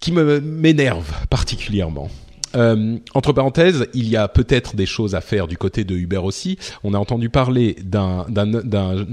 [0.00, 2.10] qui me m'énerve particulièrement.
[2.56, 6.18] Euh, entre parenthèses, il y a peut-être des choses à faire du côté de Uber
[6.18, 6.58] aussi.
[6.84, 8.24] On a entendu parler d'un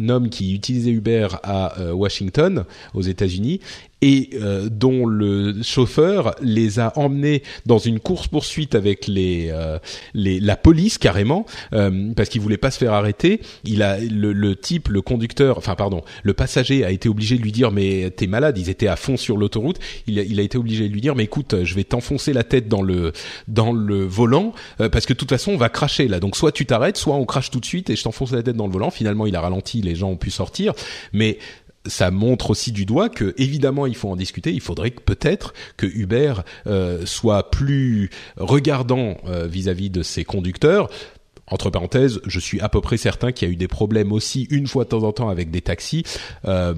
[0.10, 3.60] homme qui utilisait Uber à euh, Washington, aux États-Unis,
[4.04, 9.80] et euh, dont le chauffeur les a emmenés dans une course poursuite avec les, euh,
[10.14, 13.39] les la police carrément euh, parce qu'il voulait pas se faire arrêter.
[13.64, 17.43] Il a le, le, type, le conducteur, enfin pardon, le passager a été obligé de
[17.43, 18.58] lui dire mais t'es malade.
[18.58, 19.80] Ils étaient à fond sur l'autoroute.
[20.06, 22.43] Il a, il a été obligé de lui dire mais écoute, je vais t'enfoncer la
[22.43, 23.14] tête dans le
[23.47, 26.20] dans le volant parce que de toute façon on va cracher là.
[26.20, 28.58] Donc soit tu t'arrêtes, soit on crache tout de suite et je t'enfonce la tête
[28.58, 28.91] dans le volant.
[28.91, 30.74] Finalement il a ralenti, les gens ont pu sortir,
[31.14, 31.38] mais
[31.86, 34.52] ça montre aussi du doigt que évidemment il faut en discuter.
[34.52, 36.36] Il faudrait peut-être que Uber
[36.68, 40.90] euh, soit plus regardant euh, vis-à-vis de ses conducteurs.
[41.48, 44.48] Entre parenthèses, je suis à peu près certain qu'il y a eu des problèmes aussi
[44.50, 46.04] une fois de temps en temps avec des taxis.
[46.46, 46.74] Euh,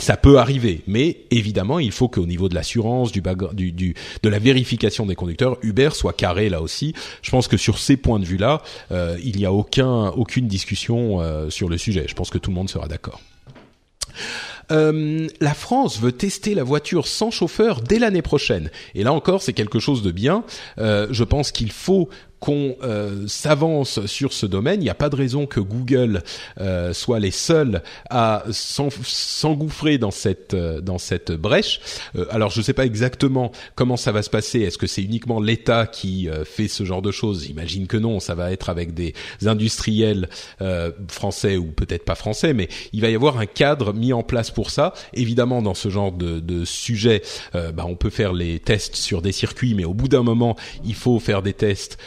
[0.00, 3.22] ça peut arriver, mais évidemment, il faut qu'au niveau de l'assurance, du,
[3.52, 6.94] du, du, de la vérification des conducteurs, Uber soit carré là aussi.
[7.22, 11.20] Je pense que sur ces points de vue-là, euh, il n'y a aucun, aucune discussion
[11.20, 12.06] euh, sur le sujet.
[12.08, 13.20] Je pense que tout le monde sera d'accord.
[14.70, 18.70] Euh, la France veut tester la voiture sans chauffeur dès l'année prochaine.
[18.94, 20.44] Et là encore, c'est quelque chose de bien.
[20.78, 22.08] Euh, je pense qu'il faut
[22.42, 24.80] qu'on euh, s'avance sur ce domaine.
[24.80, 26.24] Il n'y a pas de raison que Google
[26.60, 31.80] euh, soit les seuls à s'engouffrer dans cette euh, dans cette brèche.
[32.30, 34.58] Alors je ne sais pas exactement comment ça va se passer.
[34.62, 37.44] Est-ce que c'est uniquement l'État qui fait ce genre de choses?
[37.46, 38.18] J'imagine que non.
[38.18, 39.14] Ça va être avec des
[39.46, 40.28] industriels
[41.06, 44.50] français ou peut-être pas français, mais il va y avoir un cadre mis en place
[44.50, 44.94] pour ça.
[45.14, 47.22] Évidemment, dans ce genre de, de sujet,
[47.52, 50.94] bah, on peut faire les tests sur des circuits, mais au bout d'un moment, il
[50.94, 51.98] faut faire des tests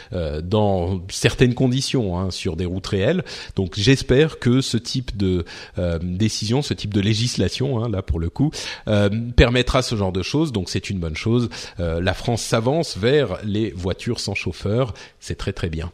[0.42, 3.24] dans certaines conditions hein, sur des routes réelles.
[3.54, 5.44] Donc j'espère que ce type de
[5.78, 8.50] euh, décision, ce type de législation, hein, là pour le coup,
[8.88, 10.52] euh, permettra ce genre de choses.
[10.52, 11.48] Donc c'est une bonne chose.
[11.78, 14.94] la France s'avance vers les voitures sans chauffeur.
[15.20, 15.90] C'est très très bien.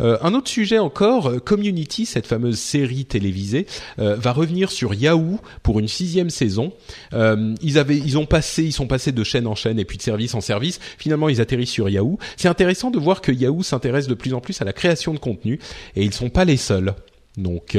[0.00, 3.66] Euh, un autre sujet encore, euh, Community, cette fameuse série télévisée,
[3.98, 6.72] euh, va revenir sur Yahoo pour une sixième saison.
[7.12, 10.02] ils avaient, ils ont passé, ils sont passés de chaîne en chaîne et puis de
[10.02, 10.80] service en service.
[10.98, 12.18] Finalement, ils atterrissent sur Yahoo.
[12.36, 15.18] C'est intéressant de voir que Yahoo s'intéresse de plus en plus à la création de
[15.18, 15.58] contenu
[15.96, 16.94] et ils sont pas les seuls.
[17.36, 17.76] Donc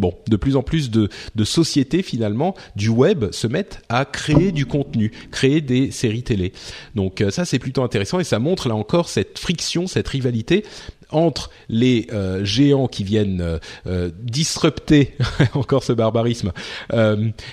[0.00, 4.50] bon, de plus en plus de, de, sociétés finalement du web se mettent à créer
[4.50, 6.52] du contenu, créer des séries télé.
[6.96, 10.64] Donc ça c'est plutôt intéressant et ça montre là encore cette friction, cette rivalité
[11.10, 15.14] entre les euh, géants qui viennent euh, euh disrupter
[15.54, 16.52] encore ce barbarisme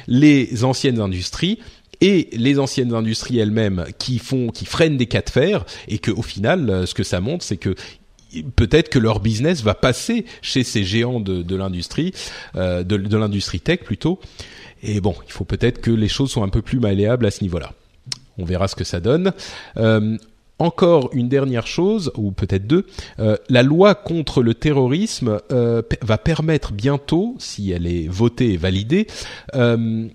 [0.07, 1.59] les anciennes industries
[2.01, 6.11] et les anciennes industries elles-mêmes qui font qui freinent des cas de fer et que
[6.11, 7.75] au final ce que ça montre c'est que
[8.55, 12.13] peut-être que leur business va passer chez ces géants de, l'industrie
[12.53, 14.19] de, l'industrie tech plutôt
[14.83, 17.43] et bon il faut peut-être que les choses soient un peu plus malléables à ce
[17.43, 17.71] niveau-là
[18.37, 19.31] on verra ce que ça donne.
[20.59, 22.85] Encore une dernière chose, ou peut-être deux,
[23.19, 28.57] euh, la loi contre le terrorisme euh, va permettre bientôt, si elle est votée et
[28.57, 29.07] validée,
[29.55, 30.07] euh,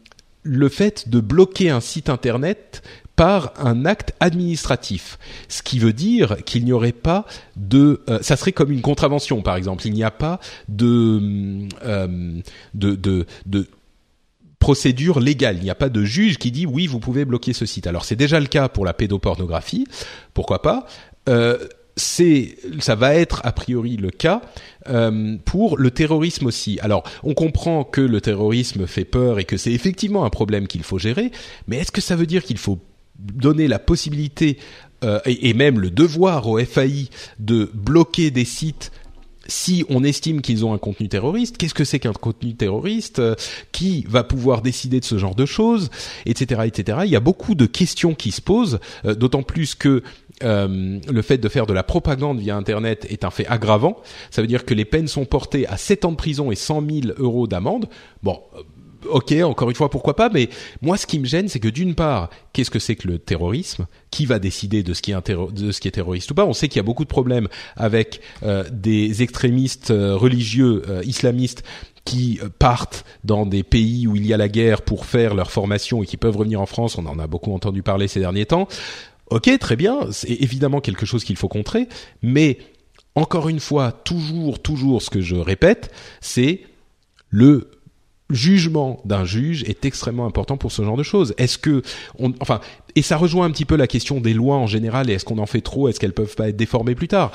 [0.43, 2.82] le fait de bloquer un site internet
[3.16, 5.18] par un acte administratif,
[5.49, 7.26] ce qui veut dire qu'il n'y aurait pas
[7.57, 11.68] de, ça serait comme une contravention par exemple, il n'y a pas de,
[14.61, 15.57] procédure légale.
[15.57, 17.89] Il n'y a pas de juge qui dit oui, vous pouvez bloquer ce site.
[17.89, 19.89] Alors c'est déjà le cas pour la pédopornographie,
[20.33, 20.87] pourquoi pas?
[21.29, 21.59] Euh,
[21.97, 24.43] c'est, ça va être a priori le cas
[24.89, 26.79] euh, pour le terrorisme aussi.
[26.81, 30.83] Alors, on comprend que le terrorisme fait peur et que c'est effectivement un problème qu'il
[30.83, 31.31] faut gérer,
[31.67, 32.79] mais est-ce que ça veut dire qu'il faut
[33.19, 34.57] donner la possibilité
[35.05, 37.09] euh, et, et, même le devoir au FAI
[37.39, 38.93] de bloquer des sites
[39.47, 43.34] si on estime qu'ils ont un contenu terroriste, qu'est-ce que c'est qu'un contenu terroriste euh,
[43.72, 45.91] Qui va pouvoir décider de ce genre de choses,
[46.26, 46.99] etc., etc.
[47.05, 50.03] Il y a beaucoup de questions qui se posent, euh, d'autant plus que
[50.43, 53.97] euh, le fait de faire de la propagande via Internet est un fait aggravant.
[54.30, 56.82] Ça veut dire que les peines sont portées à 7 ans de prison et 100
[56.86, 57.88] 000 euros d'amende.
[58.22, 58.41] Bon,
[59.09, 60.48] ok, encore une fois, pourquoi pas, mais
[60.82, 63.86] moi, ce qui me gêne, c'est que d'une part, qu'est-ce que c'est que le terrorisme?
[64.11, 66.44] Qui va décider de ce qui est, terroriste ou pas?
[66.44, 71.03] On sait qu'il y a beaucoup de problèmes avec euh, des extrémistes euh, religieux euh,
[71.05, 71.62] islamistes
[72.05, 76.03] qui partent dans des pays où il y a la guerre pour faire leur formation
[76.03, 76.96] et qui peuvent revenir en France.
[76.98, 78.68] On en a beaucoup entendu parler ces derniers temps.
[79.30, 81.88] Ok, très bien, c'est évidemment quelque chose qu'il faut contrer,
[82.22, 82.59] mais
[83.14, 86.62] encore une fois, toujours, toujours, ce que je répète, c'est
[87.28, 87.70] le
[88.31, 91.35] jugement d'un juge est extrêmement important pour ce genre de choses.
[91.39, 91.83] Est-ce que,
[92.18, 92.61] on, enfin,
[92.97, 95.39] et ça rejoint un petit peu la question des lois en général et est-ce qu'on
[95.39, 97.33] en fait trop, est-ce qu'elles peuvent pas être déformées plus tard?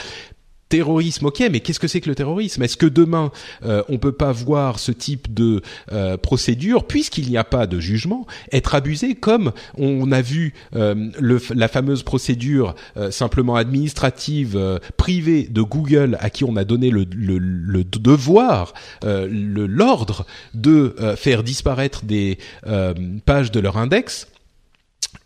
[0.69, 2.63] Terrorisme, ok, mais qu'est-ce que c'est que le terrorisme?
[2.63, 3.31] Est-ce que demain
[3.63, 5.61] euh, on peut pas voir ce type de
[5.91, 11.09] euh, procédure, puisqu'il n'y a pas de jugement, être abusé comme on a vu euh,
[11.19, 16.89] le, la fameuse procédure euh, simplement administrative privée de Google à qui on a donné
[16.89, 22.37] le, le, le devoir, l'ordre de faire disparaître des
[23.25, 24.27] pages de leur index?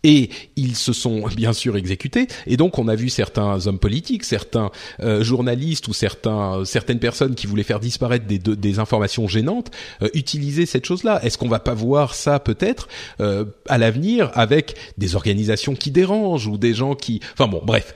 [0.02, 2.28] Et ils se sont bien sûr exécutés.
[2.46, 4.70] Et donc on a vu certains hommes politiques, certains
[5.00, 9.70] euh, journalistes ou certains, certaines personnes qui voulaient faire disparaître des, des informations gênantes
[10.02, 11.20] euh, utiliser cette chose-là.
[11.24, 12.88] Est-ce qu'on va pas voir ça peut-être
[13.20, 17.94] euh, à l'avenir avec des organisations qui dérangent ou des gens qui, enfin bon, bref,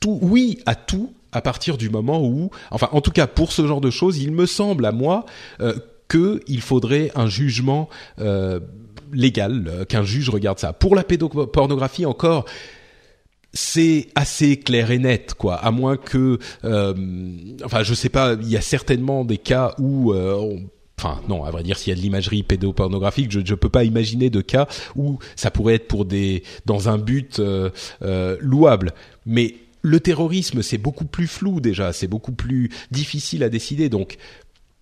[0.00, 3.66] tout, oui à tout à partir du moment où, enfin en tout cas pour ce
[3.66, 5.26] genre de choses, il me semble à moi
[6.08, 7.90] qu'il faudrait un jugement
[9.12, 10.72] légal, qu'un juge regarde ça.
[10.72, 12.44] Pour la pédopornographie encore,
[13.52, 15.56] c'est assez clair et net, quoi.
[15.56, 16.38] À moins que,
[17.64, 20.66] enfin, je sais pas, il y a certainement des cas où on
[20.98, 23.84] Enfin non, à vrai dire, s'il y a de l'imagerie pédopornographique, je ne peux pas
[23.84, 27.70] imaginer de cas où ça pourrait être pour des dans un but euh,
[28.02, 28.94] euh, louable.
[29.26, 33.90] Mais le terrorisme, c'est beaucoup plus flou déjà, c'est beaucoup plus difficile à décider.
[33.90, 34.16] Donc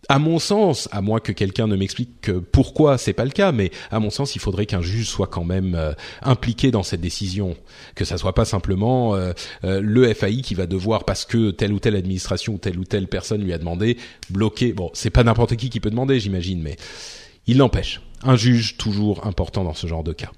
[0.08, 3.70] à mon sens, à moins que quelqu'un ne m'explique pourquoi c'est pas le cas, mais
[3.90, 5.92] à mon sens, il faudrait qu'un juge soit quand même euh,
[6.22, 7.56] impliqué dans cette décision,
[7.94, 9.32] que ça soit pas simplement euh,
[9.64, 12.84] euh, le FAI qui va devoir parce que telle ou telle administration ou telle ou
[12.84, 13.96] telle personne lui a demandé
[14.30, 14.72] bloquer.
[14.72, 16.76] Bon, c'est pas n'importe qui qui peut demander, j'imagine, mais
[17.46, 20.30] il n'empêche, un juge toujours important dans ce genre de cas.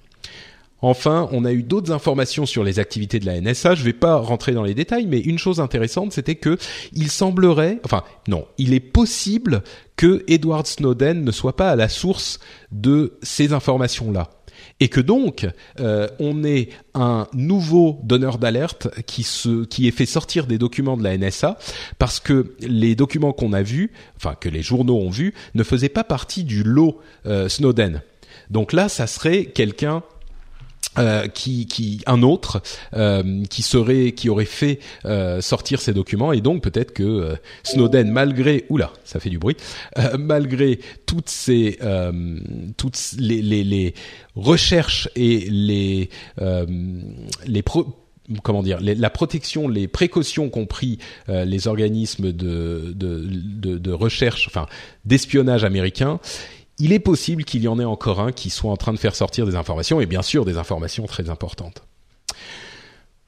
[0.83, 3.75] Enfin, on a eu d'autres informations sur les activités de la NSA.
[3.75, 6.59] Je ne vais pas rentrer dans les détails, mais une chose intéressante, c'était que
[6.93, 9.63] il semblerait, enfin non, il est possible
[9.97, 12.41] que Edward Snowden ne soit pas à la source
[12.73, 14.31] de ces informations-là
[14.81, 15.47] et que donc
[15.81, 20.97] euh, on ait un nouveau donneur d'alerte qui se qui est fait sortir des documents
[20.97, 21.59] de la NSA
[21.99, 25.89] parce que les documents qu'on a vus, enfin que les journaux ont vus, ne faisaient
[25.89, 28.03] pas partie du lot euh, Snowden.
[28.51, 30.03] Donc là, ça serait quelqu'un
[30.99, 32.63] euh, qui, qui, un autre
[32.95, 36.33] euh, qui serait, qui aurait fait euh, sortir ces documents.
[36.33, 39.57] Et donc peut-être que Snowden, malgré, oula, ça fait du bruit,
[40.19, 41.79] malgré toutes ces,
[42.77, 43.95] toutes les, les, les,
[44.35, 46.11] recherches et les,
[47.47, 47.65] les
[48.43, 54.47] comment dire, la protection, les précautions qu'ont pris les organismes de, de, de, de recherche,
[54.49, 54.67] enfin
[55.05, 56.21] d'espionnage américains,
[56.79, 59.15] il est possible qu'il y en ait encore un qui soit en train de faire
[59.15, 61.83] sortir des informations, et bien sûr des informations très importantes.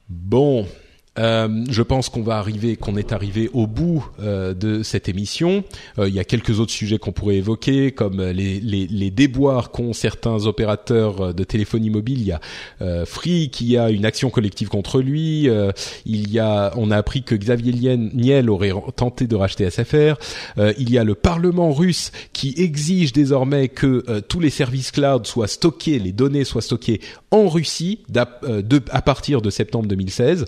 [0.07, 0.67] Bon,
[1.19, 5.63] euh, je pense qu'on va arriver, qu'on est arrivé au bout euh, de cette émission.
[5.97, 9.71] Euh, il y a quelques autres sujets qu'on pourrait évoquer, comme les, les, les déboires
[9.71, 12.19] qu'ont certains opérateurs de téléphonie mobile.
[12.19, 15.49] Il y a Free qui a une action collective contre lui.
[16.05, 20.15] il y a, on a appris que Xavier Niel aurait tenté de racheter SFR.
[20.77, 25.47] il y a le Parlement russe qui exige désormais que tous les services cloud soient
[25.47, 27.01] stockés, les données soient stockées
[27.31, 30.45] en Russie à partir de septembre 2016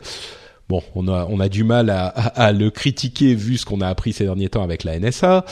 [0.70, 4.14] bon, on a on a du mal à, le critiquer vu ce qu'on a appris
[4.14, 5.46] ces derniers temps avec la NSA,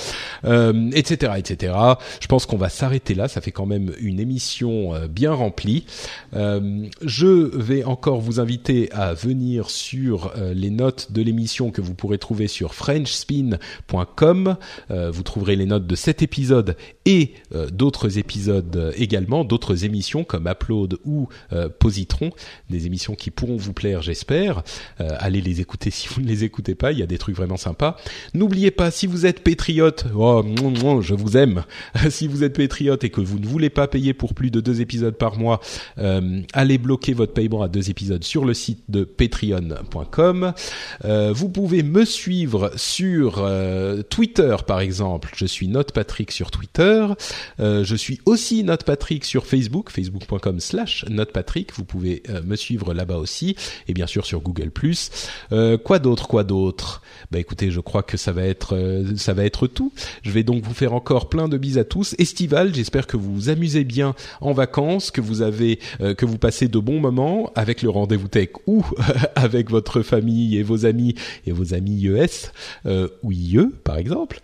[0.94, 1.74] etc., etc.
[2.20, 3.28] Je pense qu'on va s'arrêter là.
[3.28, 5.86] Ça fait quand même une émission euh, bien remplie.
[6.36, 11.82] Euh, je vais encore vous inviter à venir sur euh, les notes de l'émission que
[11.82, 14.58] vous pourrez trouver sur FrenchSpin.com.
[14.90, 17.34] Vous trouverez les notes de cet épisode et
[17.72, 21.28] d'autres épisodes également, d'autres émissions comme Upload ou
[21.80, 22.32] Positron,
[22.70, 24.64] des émissions qui pourront vous plaire, j'espère.
[25.20, 26.92] Allez les écouter si vous ne les écoutez pas.
[26.92, 27.98] Il y a des trucs vraiment sympas.
[28.34, 30.44] N'oubliez pas, si vous êtes patriote, oh,
[31.02, 31.64] je vous aime.
[32.10, 34.82] si vous êtes patriote et que vous ne voulez pas payer pour plus de deux
[34.82, 35.60] épisodes par mois,
[35.98, 40.54] euh, allez bloquer votre paiement à deux épisodes sur le site de patreon.com.
[41.06, 43.46] Euh, vous pouvez me suivre sur
[44.10, 45.32] Twitter, par exemple.
[45.36, 47.08] Je suis NotePatrick sur Twitter.
[47.60, 51.74] je suis aussi NotePatrick sur Facebook, facebook.com slash NotePatrick.
[51.74, 53.56] Vous pouvez me suivre là-bas aussi.
[53.88, 54.72] Et bien sûr sur Google+.
[55.52, 57.02] Euh, quoi d'autre, quoi d'autre?
[57.32, 59.92] Bah écoutez, je crois que ça va être euh, ça va être tout.
[60.24, 62.16] Je vais donc vous faire encore plein de bises à tous.
[62.18, 66.38] Estival, j'espère que vous vous amusez bien en vacances, que vous avez euh, que vous
[66.38, 68.86] passez de bons moments avec le rendez-vous tech ou
[69.36, 71.16] avec votre famille et vos amis
[71.46, 72.52] et vos amis ES
[73.24, 74.42] ou IE par exemple,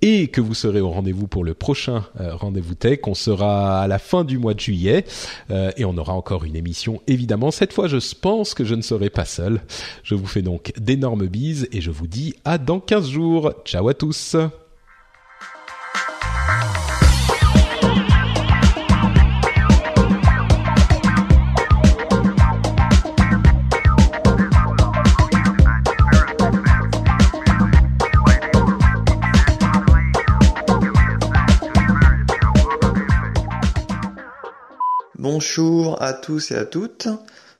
[0.00, 3.00] et que vous serez au rendez-vous pour le prochain rendez-vous tech.
[3.06, 5.04] On sera à la fin du mois de juillet
[5.50, 7.50] et on aura encore une émission évidemment.
[7.50, 9.41] Cette fois, je pense que je ne serai pas seul
[10.02, 13.52] je vous fais donc d'énormes bises et je vous dis à dans 15 jours.
[13.64, 14.36] Ciao à tous
[35.22, 37.08] Bonjour à tous et à toutes.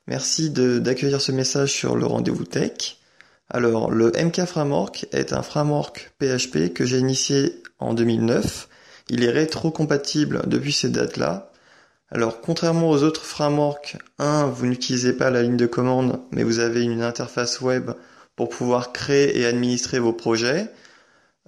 [0.07, 2.97] Merci d'accueillir ce message sur le rendez-vous tech.
[3.49, 8.67] Alors, le MK Framework est un framework PHP que j'ai initié en 2009.
[9.09, 11.51] Il est rétro-compatible depuis ces dates-là.
[12.11, 16.59] Alors, contrairement aux autres frameworks, un, vous n'utilisez pas la ligne de commande, mais vous
[16.59, 17.91] avez une interface web
[18.35, 20.69] pour pouvoir créer et administrer vos projets.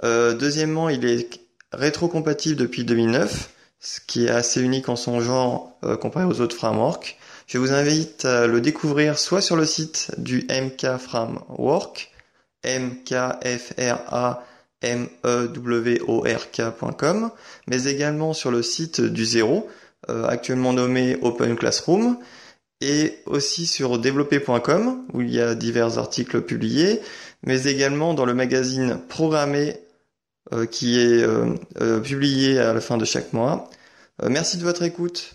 [0.04, 1.30] Euh, deuxièmement, il est
[1.72, 3.50] rétro-compatible depuis 2009,
[3.80, 7.18] ce qui est assez unique en son genre euh, comparé aux autres frameworks.
[7.48, 12.12] Je vous invite à le découvrir soit sur le site du MK Framework,
[12.64, 14.42] M-K-F-R-A-M-W-O-R-K,
[14.82, 17.30] M-E-W-O-R-K.com,
[17.68, 19.70] mais également sur le site du Zéro,
[20.10, 22.18] euh, actuellement nommé Open Classroom,
[22.82, 27.00] et aussi sur développer.com, où il y a divers articles publiés,
[27.44, 29.78] mais également dans le magazine Programmé,
[30.54, 31.56] euh, qui est euh,
[32.02, 33.70] publié à la fin de chaque mois.
[34.24, 35.35] merci de votre écoute.